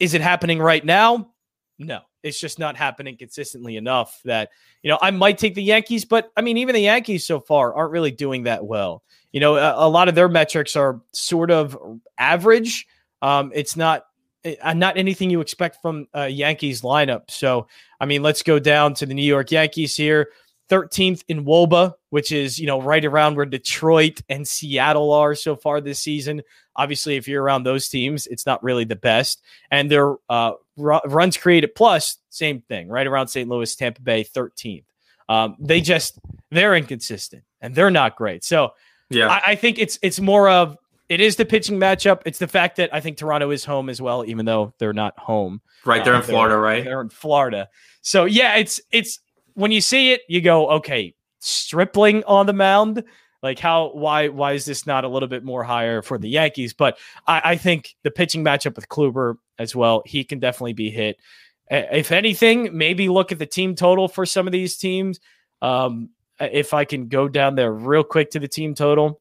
is 0.00 0.14
it 0.14 0.20
happening 0.20 0.58
right 0.58 0.84
now? 0.84 1.30
No, 1.78 2.00
it's 2.22 2.40
just 2.40 2.58
not 2.58 2.76
happening 2.76 3.16
consistently 3.16 3.76
enough 3.76 4.20
that, 4.24 4.50
you 4.82 4.90
know, 4.90 4.98
I 5.00 5.10
might 5.10 5.38
take 5.38 5.54
the 5.54 5.62
Yankees, 5.62 6.04
but 6.04 6.30
I 6.36 6.42
mean, 6.42 6.56
even 6.58 6.74
the 6.74 6.80
Yankees 6.80 7.26
so 7.26 7.40
far 7.40 7.74
aren't 7.74 7.92
really 7.92 8.10
doing 8.10 8.44
that 8.44 8.64
well. 8.64 9.02
You 9.32 9.40
know, 9.40 9.56
a, 9.56 9.86
a 9.86 9.88
lot 9.88 10.08
of 10.08 10.14
their 10.14 10.28
metrics 10.28 10.74
are 10.74 11.00
sort 11.12 11.50
of 11.50 11.78
average. 12.18 12.86
Um, 13.22 13.52
it's 13.54 13.76
not 13.76 14.04
uh, 14.62 14.74
not 14.74 14.96
anything 14.96 15.30
you 15.30 15.40
expect 15.40 15.78
from 15.82 16.06
a 16.14 16.28
Yankees 16.28 16.82
lineup. 16.82 17.30
So, 17.30 17.66
I 18.00 18.06
mean, 18.06 18.22
let's 18.22 18.42
go 18.42 18.58
down 18.58 18.94
to 18.94 19.06
the 19.06 19.14
New 19.14 19.22
York 19.22 19.50
Yankees 19.50 19.96
here. 19.96 20.28
13th 20.70 21.24
in 21.28 21.44
WOBA, 21.44 21.94
which 22.10 22.30
is, 22.30 22.58
you 22.58 22.66
know, 22.66 22.80
right 22.80 23.04
around 23.04 23.36
where 23.36 23.46
Detroit 23.46 24.20
and 24.28 24.46
Seattle 24.46 25.12
are 25.12 25.34
so 25.34 25.56
far 25.56 25.80
this 25.80 25.98
season. 25.98 26.42
Obviously, 26.78 27.16
if 27.16 27.28
you're 27.28 27.42
around 27.42 27.64
those 27.64 27.88
teams, 27.88 28.26
it's 28.26 28.46
not 28.46 28.62
really 28.62 28.84
the 28.84 28.96
best. 28.96 29.42
And 29.70 29.90
their 29.90 30.14
uh, 30.30 30.52
runs 30.76 31.36
created 31.36 31.74
plus, 31.74 32.16
same 32.30 32.62
thing, 32.62 32.88
right 32.88 33.06
around 33.06 33.28
St. 33.28 33.48
Louis, 33.48 33.74
Tampa 33.76 34.00
Bay, 34.00 34.24
13th. 34.24 34.84
Um, 35.28 35.56
they 35.58 35.82
just, 35.82 36.18
they're 36.50 36.74
inconsistent 36.74 37.42
and 37.60 37.74
they're 37.74 37.90
not 37.90 38.16
great. 38.16 38.44
So, 38.44 38.72
yeah, 39.10 39.28
I, 39.28 39.52
I 39.52 39.54
think 39.56 39.78
it's, 39.78 39.98
it's 40.00 40.20
more 40.20 40.48
of, 40.48 40.78
it 41.10 41.20
is 41.20 41.36
the 41.36 41.44
pitching 41.44 41.78
matchup. 41.78 42.22
It's 42.24 42.38
the 42.38 42.48
fact 42.48 42.76
that 42.76 42.94
I 42.94 43.00
think 43.00 43.18
Toronto 43.18 43.50
is 43.50 43.64
home 43.64 43.90
as 43.90 44.00
well, 44.00 44.24
even 44.24 44.46
though 44.46 44.72
they're 44.78 44.94
not 44.94 45.18
home. 45.18 45.60
Right, 45.84 46.02
they're 46.04 46.14
uh, 46.14 46.18
in 46.18 46.22
Florida, 46.22 46.54
they're, 46.54 46.60
right? 46.60 46.84
They're 46.84 47.00
in 47.00 47.10
Florida. 47.10 47.68
So 48.02 48.24
yeah, 48.24 48.56
it's 48.56 48.80
it's 48.90 49.18
when 49.54 49.72
you 49.72 49.80
see 49.80 50.12
it, 50.12 50.20
you 50.28 50.40
go, 50.40 50.68
okay, 50.70 51.14
Stripling 51.40 52.24
on 52.24 52.46
the 52.46 52.52
mound. 52.52 53.04
Like 53.42 53.58
how 53.58 53.92
why 53.92 54.28
why 54.28 54.52
is 54.52 54.64
this 54.64 54.86
not 54.86 55.04
a 55.04 55.08
little 55.08 55.28
bit 55.28 55.44
more 55.44 55.62
higher 55.62 56.02
for 56.02 56.18
the 56.18 56.28
Yankees? 56.28 56.74
But 56.74 56.98
I, 57.26 57.40
I 57.44 57.56
think 57.56 57.94
the 58.02 58.10
pitching 58.10 58.44
matchup 58.44 58.76
with 58.76 58.88
Kluber 58.88 59.36
as 59.58 59.76
well, 59.76 60.02
he 60.04 60.24
can 60.24 60.38
definitely 60.40 60.72
be 60.72 60.90
hit. 60.90 61.18
If 61.70 62.12
anything, 62.12 62.76
maybe 62.76 63.08
look 63.08 63.30
at 63.30 63.38
the 63.38 63.46
team 63.46 63.74
total 63.74 64.08
for 64.08 64.24
some 64.24 64.46
of 64.46 64.52
these 64.52 64.78
teams. 64.78 65.20
Um, 65.60 66.10
if 66.40 66.72
I 66.72 66.84
can 66.84 67.08
go 67.08 67.28
down 67.28 67.56
there 67.56 67.72
real 67.72 68.04
quick 68.04 68.30
to 68.30 68.38
the 68.38 68.48
team 68.48 68.74
total, 68.74 69.20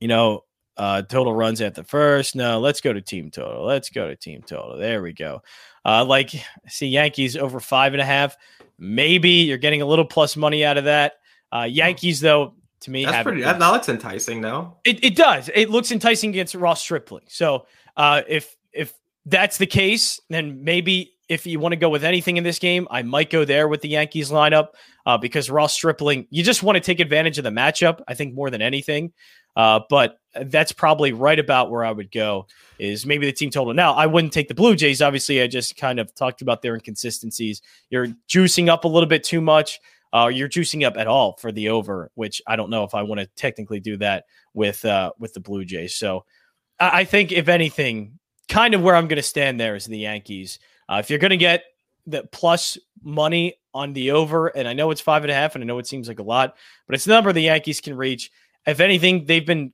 you 0.00 0.08
know, 0.08 0.44
uh, 0.76 1.02
total 1.02 1.34
runs 1.34 1.60
at 1.60 1.74
the 1.74 1.84
first. 1.84 2.34
No, 2.34 2.58
let's 2.58 2.80
go 2.80 2.92
to 2.92 3.00
team 3.00 3.30
total. 3.30 3.64
Let's 3.64 3.90
go 3.90 4.08
to 4.08 4.16
team 4.16 4.42
total. 4.42 4.78
There 4.78 5.02
we 5.02 5.12
go. 5.12 5.42
Uh, 5.84 6.04
like, 6.04 6.30
see 6.68 6.88
Yankees 6.88 7.36
over 7.36 7.60
five 7.60 7.92
and 7.92 8.00
a 8.00 8.04
half. 8.04 8.36
Maybe 8.78 9.30
you're 9.30 9.58
getting 9.58 9.82
a 9.82 9.86
little 9.86 10.06
plus 10.06 10.36
money 10.36 10.64
out 10.64 10.78
of 10.78 10.84
that. 10.84 11.14
Uh, 11.54 11.68
Yankees, 11.70 12.20
though, 12.20 12.54
to 12.82 12.90
me, 12.90 13.04
that's 13.04 13.22
pretty. 13.22 13.42
That 13.42 13.58
looks 13.58 13.88
enticing, 13.88 14.40
though. 14.40 14.76
It, 14.84 15.02
it 15.04 15.16
does. 15.16 15.50
It 15.54 15.70
looks 15.70 15.90
enticing 15.90 16.30
against 16.30 16.54
Ross 16.54 16.80
Stripling. 16.80 17.24
So 17.28 17.66
uh, 17.96 18.22
if 18.28 18.56
if 18.72 18.92
that's 19.26 19.58
the 19.58 19.66
case, 19.66 20.20
then 20.30 20.64
maybe 20.64 21.14
if 21.28 21.46
you 21.46 21.58
want 21.58 21.72
to 21.72 21.76
go 21.76 21.88
with 21.88 22.04
anything 22.04 22.36
in 22.36 22.44
this 22.44 22.58
game, 22.58 22.86
I 22.90 23.02
might 23.02 23.30
go 23.30 23.44
there 23.44 23.68
with 23.68 23.80
the 23.80 23.88
Yankees 23.88 24.30
lineup 24.30 24.68
uh, 25.06 25.16
because 25.16 25.48
Ross 25.48 25.72
Stripling, 25.72 26.26
you 26.30 26.42
just 26.42 26.62
want 26.62 26.76
to 26.76 26.80
take 26.80 27.00
advantage 27.00 27.38
of 27.38 27.44
the 27.44 27.50
matchup. 27.50 28.00
I 28.06 28.14
think 28.14 28.34
more 28.34 28.50
than 28.50 28.60
anything. 28.62 29.12
Uh, 29.54 29.80
but 29.90 30.18
that's 30.46 30.72
probably 30.72 31.12
right 31.12 31.38
about 31.38 31.70
where 31.70 31.84
I 31.84 31.92
would 31.92 32.10
go 32.10 32.46
is 32.78 33.04
maybe 33.04 33.26
the 33.26 33.32
team 33.32 33.50
total. 33.50 33.74
Now, 33.74 33.92
I 33.92 34.06
wouldn't 34.06 34.32
take 34.32 34.48
the 34.48 34.54
Blue 34.54 34.74
Jays. 34.74 35.02
Obviously, 35.02 35.42
I 35.42 35.46
just 35.46 35.76
kind 35.76 36.00
of 36.00 36.14
talked 36.14 36.42
about 36.42 36.62
their 36.62 36.74
inconsistencies. 36.74 37.60
You're 37.90 38.08
juicing 38.28 38.68
up 38.68 38.84
a 38.84 38.88
little 38.88 39.08
bit 39.08 39.24
too 39.24 39.40
much. 39.40 39.78
Uh, 40.12 40.28
you're 40.32 40.48
juicing 40.48 40.86
up 40.86 40.96
at 40.96 41.06
all 41.06 41.36
for 41.38 41.52
the 41.52 41.70
over, 41.70 42.10
which 42.14 42.42
I 42.46 42.56
don't 42.56 42.70
know 42.70 42.84
if 42.84 42.94
I 42.94 43.02
want 43.02 43.20
to 43.20 43.26
technically 43.36 43.80
do 43.80 43.96
that 43.98 44.24
with 44.52 44.84
uh, 44.84 45.12
with 45.18 45.32
the 45.32 45.40
Blue 45.40 45.64
Jays. 45.64 45.94
So 45.94 46.24
I, 46.78 47.00
I 47.00 47.04
think 47.04 47.32
if 47.32 47.48
anything, 47.48 48.18
kind 48.48 48.74
of 48.74 48.82
where 48.82 48.94
I'm 48.94 49.08
going 49.08 49.16
to 49.16 49.22
stand 49.22 49.58
there 49.58 49.74
is 49.74 49.86
the 49.86 49.98
Yankees. 49.98 50.58
Uh, 50.88 50.96
if 51.00 51.08
you're 51.08 51.18
going 51.18 51.30
to 51.30 51.36
get 51.36 51.64
the 52.06 52.24
plus 52.32 52.76
money 53.02 53.54
on 53.72 53.94
the 53.94 54.10
over, 54.10 54.48
and 54.48 54.68
I 54.68 54.74
know 54.74 54.90
it's 54.90 55.00
five 55.00 55.22
and 55.22 55.30
a 55.30 55.34
half, 55.34 55.54
and 55.54 55.64
I 55.64 55.66
know 55.66 55.78
it 55.78 55.86
seems 55.86 56.08
like 56.08 56.18
a 56.18 56.24
lot, 56.24 56.56
but 56.86 56.94
it's 56.94 57.06
the 57.06 57.12
number 57.14 57.32
the 57.32 57.40
Yankees 57.42 57.80
can 57.80 57.96
reach. 57.96 58.30
If 58.66 58.80
anything, 58.80 59.24
they've 59.24 59.46
been 59.46 59.72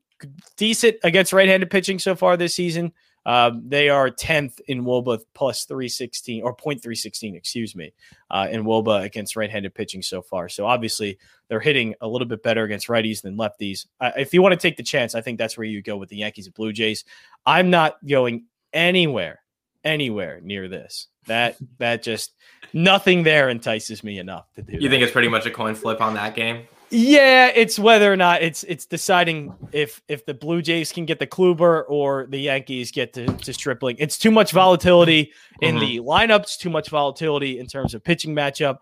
decent 0.56 0.96
against 1.02 1.32
right-handed 1.32 1.70
pitching 1.70 1.98
so 1.98 2.14
far 2.14 2.36
this 2.36 2.54
season. 2.54 2.92
Um, 3.26 3.62
they 3.66 3.88
are 3.88 4.10
10th 4.10 4.60
in 4.68 4.84
WOBA 4.84 5.20
plus 5.34 5.64
316 5.64 6.42
or 6.42 6.56
0.316, 6.56 7.36
excuse 7.36 7.76
me, 7.76 7.92
uh, 8.30 8.48
in 8.50 8.64
WOBA 8.64 9.04
against 9.04 9.36
right-handed 9.36 9.74
pitching 9.74 10.02
so 10.02 10.22
far. 10.22 10.48
So 10.48 10.66
obviously 10.66 11.18
they're 11.48 11.60
hitting 11.60 11.94
a 12.00 12.08
little 12.08 12.28
bit 12.28 12.42
better 12.42 12.64
against 12.64 12.88
righties 12.88 13.22
than 13.22 13.36
lefties. 13.36 13.86
Uh, 14.00 14.12
if 14.16 14.32
you 14.32 14.42
want 14.42 14.52
to 14.52 14.56
take 14.56 14.76
the 14.76 14.82
chance, 14.82 15.14
I 15.14 15.20
think 15.20 15.38
that's 15.38 15.58
where 15.58 15.66
you 15.66 15.82
go 15.82 15.96
with 15.96 16.08
the 16.08 16.16
Yankees 16.16 16.46
and 16.46 16.54
Blue 16.54 16.72
Jays. 16.72 17.04
I'm 17.44 17.70
not 17.70 17.96
going 18.06 18.46
anywhere, 18.72 19.40
anywhere 19.84 20.40
near 20.42 20.68
this. 20.68 21.08
That 21.26 21.56
that 21.78 22.02
just 22.02 22.32
nothing 22.72 23.22
there 23.22 23.50
entices 23.50 24.02
me 24.02 24.18
enough 24.18 24.50
to 24.54 24.62
do. 24.62 24.72
You 24.72 24.80
that. 24.80 24.88
think 24.88 25.02
it's 25.02 25.12
pretty 25.12 25.28
much 25.28 25.44
a 25.44 25.50
coin 25.50 25.74
flip 25.74 26.00
on 26.00 26.14
that 26.14 26.34
game? 26.34 26.66
Yeah, 26.90 27.50
it's 27.54 27.78
whether 27.78 28.10
or 28.10 28.16
not 28.16 28.42
it's 28.42 28.64
it's 28.64 28.86
deciding 28.86 29.54
if 29.72 30.02
if 30.08 30.24
the 30.24 30.34
Blue 30.34 30.62
Jays 30.62 30.90
can 30.90 31.04
get 31.04 31.18
the 31.18 31.26
Kluber 31.26 31.84
or 31.88 32.26
the 32.26 32.38
Yankees 32.38 32.90
get 32.90 33.12
to, 33.14 33.26
to 33.26 33.52
Stripling. 33.52 33.96
It's 33.98 34.16
too 34.16 34.30
much 34.30 34.52
volatility 34.52 35.32
in 35.60 35.76
mm-hmm. 35.76 35.80
the 35.80 36.00
lineups, 36.00 36.58
too 36.58 36.70
much 36.70 36.88
volatility 36.88 37.58
in 37.58 37.66
terms 37.66 37.94
of 37.94 38.02
pitching 38.02 38.34
matchup 38.34 38.78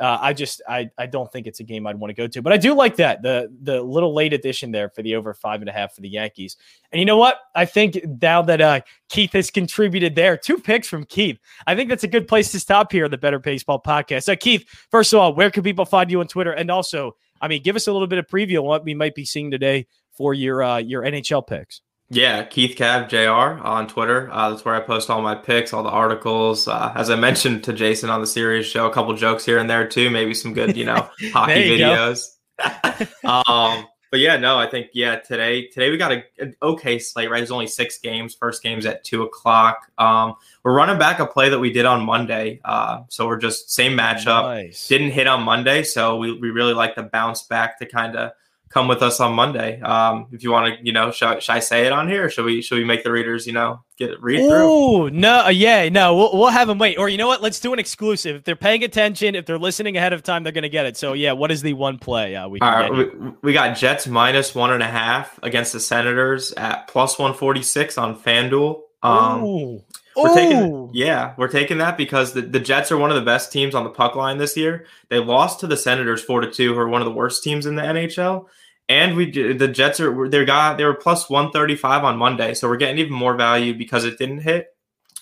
uh, 0.00 0.18
I 0.20 0.32
just 0.32 0.62
I 0.68 0.90
I 0.96 1.06
don't 1.06 1.30
think 1.32 1.46
it's 1.46 1.58
a 1.60 1.64
game 1.64 1.86
I'd 1.86 1.98
want 1.98 2.10
to 2.10 2.14
go 2.14 2.28
to, 2.28 2.40
but 2.40 2.52
I 2.52 2.56
do 2.56 2.74
like 2.74 2.96
that 2.96 3.22
the 3.22 3.52
the 3.62 3.82
little 3.82 4.14
late 4.14 4.32
addition 4.32 4.70
there 4.70 4.88
for 4.88 5.02
the 5.02 5.16
over 5.16 5.34
five 5.34 5.60
and 5.60 5.68
a 5.68 5.72
half 5.72 5.94
for 5.94 6.02
the 6.02 6.08
Yankees. 6.08 6.56
And 6.92 7.00
you 7.00 7.06
know 7.06 7.16
what? 7.16 7.40
I 7.54 7.64
think 7.64 7.98
now 8.22 8.42
that 8.42 8.60
uh, 8.60 8.80
Keith 9.08 9.32
has 9.32 9.50
contributed 9.50 10.14
there, 10.14 10.36
two 10.36 10.58
picks 10.58 10.86
from 10.86 11.04
Keith. 11.04 11.38
I 11.66 11.74
think 11.74 11.88
that's 11.88 12.04
a 12.04 12.08
good 12.08 12.28
place 12.28 12.52
to 12.52 12.60
stop 12.60 12.92
here 12.92 13.06
on 13.06 13.10
the 13.10 13.18
Better 13.18 13.40
Baseball 13.40 13.82
podcast. 13.84 14.24
So 14.24 14.36
Keith, 14.36 14.68
first 14.90 15.12
of 15.12 15.18
all, 15.18 15.34
where 15.34 15.50
can 15.50 15.64
people 15.64 15.84
find 15.84 16.10
you 16.10 16.20
on 16.20 16.28
Twitter? 16.28 16.52
And 16.52 16.70
also, 16.70 17.16
I 17.40 17.48
mean, 17.48 17.62
give 17.62 17.76
us 17.76 17.86
a 17.86 17.92
little 17.92 18.08
bit 18.08 18.18
of 18.18 18.26
preview 18.26 18.58
on 18.58 18.64
what 18.64 18.84
we 18.84 18.94
might 18.94 19.14
be 19.14 19.24
seeing 19.24 19.50
today 19.50 19.86
for 20.16 20.34
your 20.34 20.62
uh, 20.62 20.78
your 20.78 21.02
NHL 21.02 21.46
picks. 21.46 21.80
Yeah, 22.10 22.42
Keith 22.44 22.76
Cav 22.76 23.08
Jr. 23.10 23.62
on 23.62 23.86
Twitter. 23.86 24.30
Uh, 24.32 24.50
that's 24.50 24.64
where 24.64 24.74
I 24.74 24.80
post 24.80 25.10
all 25.10 25.20
my 25.20 25.34
picks, 25.34 25.74
all 25.74 25.82
the 25.82 25.90
articles. 25.90 26.66
Uh, 26.66 26.90
as 26.94 27.10
I 27.10 27.16
mentioned 27.16 27.64
to 27.64 27.74
Jason 27.74 28.08
on 28.08 28.22
the 28.22 28.26
series 28.26 28.64
show, 28.64 28.86
a 28.86 28.92
couple 28.92 29.14
jokes 29.14 29.44
here 29.44 29.58
and 29.58 29.68
there 29.68 29.86
too. 29.86 30.08
Maybe 30.08 30.32
some 30.32 30.54
good, 30.54 30.76
you 30.76 30.86
know, 30.86 31.08
hockey 31.32 31.60
you 31.60 31.72
videos. 31.78 32.24
um, 33.24 33.86
but 34.10 34.20
yeah, 34.20 34.36
no, 34.36 34.58
I 34.58 34.68
think 34.68 34.90
yeah 34.92 35.16
today 35.16 35.66
today 35.66 35.90
we 35.90 35.96
got 35.96 36.12
a, 36.12 36.24
an 36.38 36.56
okay 36.62 36.98
slate. 36.98 37.30
Right, 37.30 37.38
there's 37.38 37.50
only 37.50 37.66
six 37.66 37.98
games. 37.98 38.34
First 38.34 38.62
game's 38.62 38.86
at 38.86 39.04
two 39.04 39.22
o'clock. 39.22 39.90
Um, 39.98 40.34
we're 40.62 40.74
running 40.74 40.98
back 40.98 41.20
a 41.20 41.26
play 41.26 41.48
that 41.50 41.58
we 41.58 41.72
did 41.72 41.86
on 41.86 42.04
Monday. 42.04 42.60
Uh, 42.64 43.02
so 43.08 43.26
we're 43.26 43.38
just 43.38 43.70
same 43.70 43.96
matchup. 43.96 44.42
Nice. 44.42 44.88
Didn't 44.88 45.10
hit 45.10 45.26
on 45.26 45.42
Monday, 45.42 45.82
so 45.82 46.16
we 46.16 46.38
we 46.38 46.50
really 46.50 46.74
like 46.74 46.94
the 46.94 47.02
bounce 47.02 47.42
back 47.42 47.78
to 47.80 47.86
kind 47.86 48.16
of 48.16 48.32
come 48.68 48.88
with 48.88 49.02
us 49.02 49.20
on 49.20 49.34
Monday. 49.34 49.80
Um, 49.80 50.26
if 50.32 50.42
you 50.42 50.50
want 50.50 50.74
to, 50.74 50.84
you 50.84 50.92
know, 50.92 51.10
should, 51.10 51.42
should, 51.42 51.52
I 51.52 51.60
say 51.60 51.86
it 51.86 51.92
on 51.92 52.08
here? 52.08 52.26
Or 52.26 52.30
should 52.30 52.44
we 52.44 52.62
should 52.62 52.78
we 52.78 52.84
make 52.84 53.04
the 53.04 53.12
readers, 53.12 53.46
you 53.46 53.52
know, 53.52 53.80
get 53.98 54.20
read 54.22 54.38
through? 54.38 54.62
Oh 54.62 55.08
no, 55.08 55.46
uh, 55.46 55.48
yeah, 55.48 55.88
no, 55.88 56.14
we'll, 56.14 56.36
we'll 56.36 56.48
have 56.48 56.68
them 56.68 56.78
wait. 56.78 56.98
Or 56.98 57.08
you 57.08 57.18
know 57.18 57.26
what? 57.26 57.42
Let's 57.42 57.60
do 57.60 57.72
an 57.72 57.78
exclusive. 57.78 58.36
If 58.36 58.44
they're 58.44 58.56
paying 58.56 58.84
attention, 58.84 59.34
if 59.34 59.46
they're 59.46 59.58
listening 59.58 59.96
ahead 59.96 60.12
of 60.12 60.22
time, 60.22 60.42
they're 60.42 60.52
going 60.52 60.62
to 60.62 60.68
get 60.68 60.86
it. 60.86 60.96
So 60.96 61.12
yeah, 61.12 61.32
what 61.32 61.50
is 61.50 61.62
the 61.62 61.72
one 61.72 61.98
play 61.98 62.36
uh, 62.36 62.48
we? 62.48 62.60
All 62.60 62.70
right, 62.70 62.92
we, 62.92 63.06
we, 63.42 63.52
got 63.52 63.76
Jets 63.76 64.06
minus 64.06 64.54
one 64.54 64.72
and 64.72 64.82
a 64.82 64.88
half 64.88 65.38
against 65.42 65.72
the 65.72 65.80
Senators 65.80 66.52
at 66.52 66.88
plus 66.88 67.18
one 67.18 67.34
forty 67.34 67.62
six 67.62 67.98
on 67.98 68.18
FanDuel. 68.18 68.82
Um, 69.02 69.44
Ooh. 69.44 69.84
We're 70.18 70.34
taking 70.34 70.90
yeah, 70.92 71.34
we're 71.36 71.48
taking 71.48 71.78
that 71.78 71.96
because 71.96 72.32
the, 72.32 72.42
the 72.42 72.60
Jets 72.60 72.90
are 72.90 72.98
one 72.98 73.10
of 73.10 73.16
the 73.16 73.22
best 73.22 73.52
teams 73.52 73.74
on 73.74 73.84
the 73.84 73.90
puck 73.90 74.16
line 74.16 74.38
this 74.38 74.56
year. 74.56 74.86
They 75.08 75.18
lost 75.18 75.60
to 75.60 75.66
the 75.66 75.76
Senators 75.76 76.22
four 76.22 76.40
to 76.40 76.50
two, 76.50 76.74
who 76.74 76.80
are 76.80 76.88
one 76.88 77.00
of 77.00 77.04
the 77.04 77.14
worst 77.14 77.44
teams 77.44 77.66
in 77.66 77.76
the 77.76 77.82
NHL. 77.82 78.46
And 78.88 79.16
we 79.16 79.30
the 79.30 79.68
Jets 79.68 80.00
are 80.00 80.28
they 80.28 80.44
got 80.44 80.78
they 80.78 80.84
were 80.84 80.94
plus 80.94 81.28
one 81.28 81.50
thirty 81.50 81.76
five 81.76 82.04
on 82.04 82.16
Monday, 82.16 82.54
so 82.54 82.68
we're 82.68 82.76
getting 82.76 82.98
even 82.98 83.12
more 83.12 83.34
value 83.34 83.74
because 83.74 84.04
it 84.04 84.18
didn't 84.18 84.38
hit. 84.38 84.68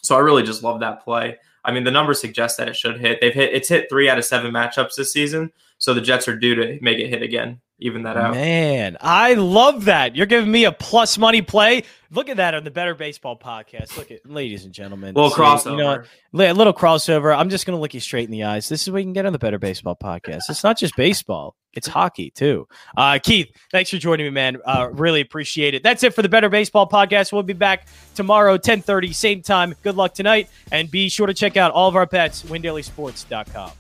So 0.03 0.15
I 0.15 0.21
really 0.21 0.45
just 0.45 0.63
love 0.63 0.81
that 0.81 1.03
play. 1.03 1.37
I 1.65 1.73
mean, 1.73 1.83
the 1.83 1.91
numbers 1.91 2.21
suggest 2.21 2.59
that 2.59 2.69
it 2.69 2.77
should 2.77 3.01
hit. 3.01 3.21
They've 3.21 3.35
hit 3.35 3.53
it's 3.53 3.69
hit 3.69 3.89
three 3.89 4.09
out 4.09 4.19
of 4.19 4.25
seven 4.25 4.53
matchups 4.53 4.95
this 4.95 5.13
season, 5.13 5.51
so 5.79 5.95
the 5.95 6.01
Jets 6.01 6.29
are 6.29 6.39
due 6.39 6.55
to 6.55 6.79
make 6.81 6.99
it 6.99 7.09
hit 7.09 7.23
again 7.23 7.61
even 7.79 8.05
that 8.05 8.17
out. 8.17 8.35
Man, 8.35 8.97
I 9.01 9.35
love 9.35 9.85
that. 9.85 10.17
You're 10.17 10.27
giving 10.27 10.51
me 10.51 10.65
a 10.65 10.73
plus 10.73 11.19
money 11.19 11.43
play. 11.43 11.85
Look 12.11 12.29
at 12.29 12.39
that 12.39 12.55
on 12.55 12.65
the 12.65 12.71
Better 12.71 12.95
Baseball 12.95 13.37
podcast. 13.39 13.97
Look 13.99 14.11
at, 14.11 14.25
ladies 14.25 14.65
and 14.65 14.73
gentlemen. 14.73 15.15
Little 15.15 15.31
crossover. 15.31 15.73
You 15.73 15.77
know, 15.77 16.51
a 16.51 16.55
little 16.55 16.73
crossover. 16.73 17.37
I'm 17.37 17.51
just 17.51 17.67
going 17.67 17.77
to 17.77 17.81
look 17.81 17.93
you 17.93 18.01
straight 18.01 18.25
in 18.25 18.31
the 18.31 18.45
eyes. 18.45 18.69
This 18.69 18.83
is 18.83 18.91
what 18.91 18.99
you 18.99 19.05
can 19.05 19.13
get 19.13 19.27
on 19.27 19.33
the 19.33 19.39
Better 19.39 19.59
Baseball 19.59 19.97
podcast. 19.97 20.45
It's 20.49 20.65
not 20.65 20.79
just 20.79 20.97
baseball, 20.97 21.55
it's 21.75 21.87
hockey 21.87 22.31
too. 22.31 22.67
Uh, 22.97 23.19
Keith, 23.23 23.49
thanks 23.71 23.91
for 23.91 23.99
joining 23.99 24.25
me, 24.25 24.31
man. 24.31 24.57
Uh, 24.65 24.89
really 24.93 25.21
appreciate 25.21 25.75
it. 25.75 25.83
That's 25.83 26.03
it 26.03 26.15
for 26.15 26.23
the 26.23 26.29
Better 26.31 26.49
Baseball 26.49 26.89
podcast. 26.89 27.33
We'll 27.33 27.43
be 27.43 27.53
back 27.53 27.89
tomorrow, 28.15 28.57
10:30, 28.57 29.15
same 29.15 29.43
time. 29.43 29.75
Good 29.83 29.97
luck 29.97 30.15
tonight, 30.15 30.49
and 30.73 30.91
be 30.91 31.11
sure 31.11 31.27
to 31.27 31.35
check 31.35 31.59
out 31.59 31.73
all 31.73 31.89
of 31.89 31.97
our 31.97 32.07
bets, 32.07 32.43
windailysports.com. 32.45 33.73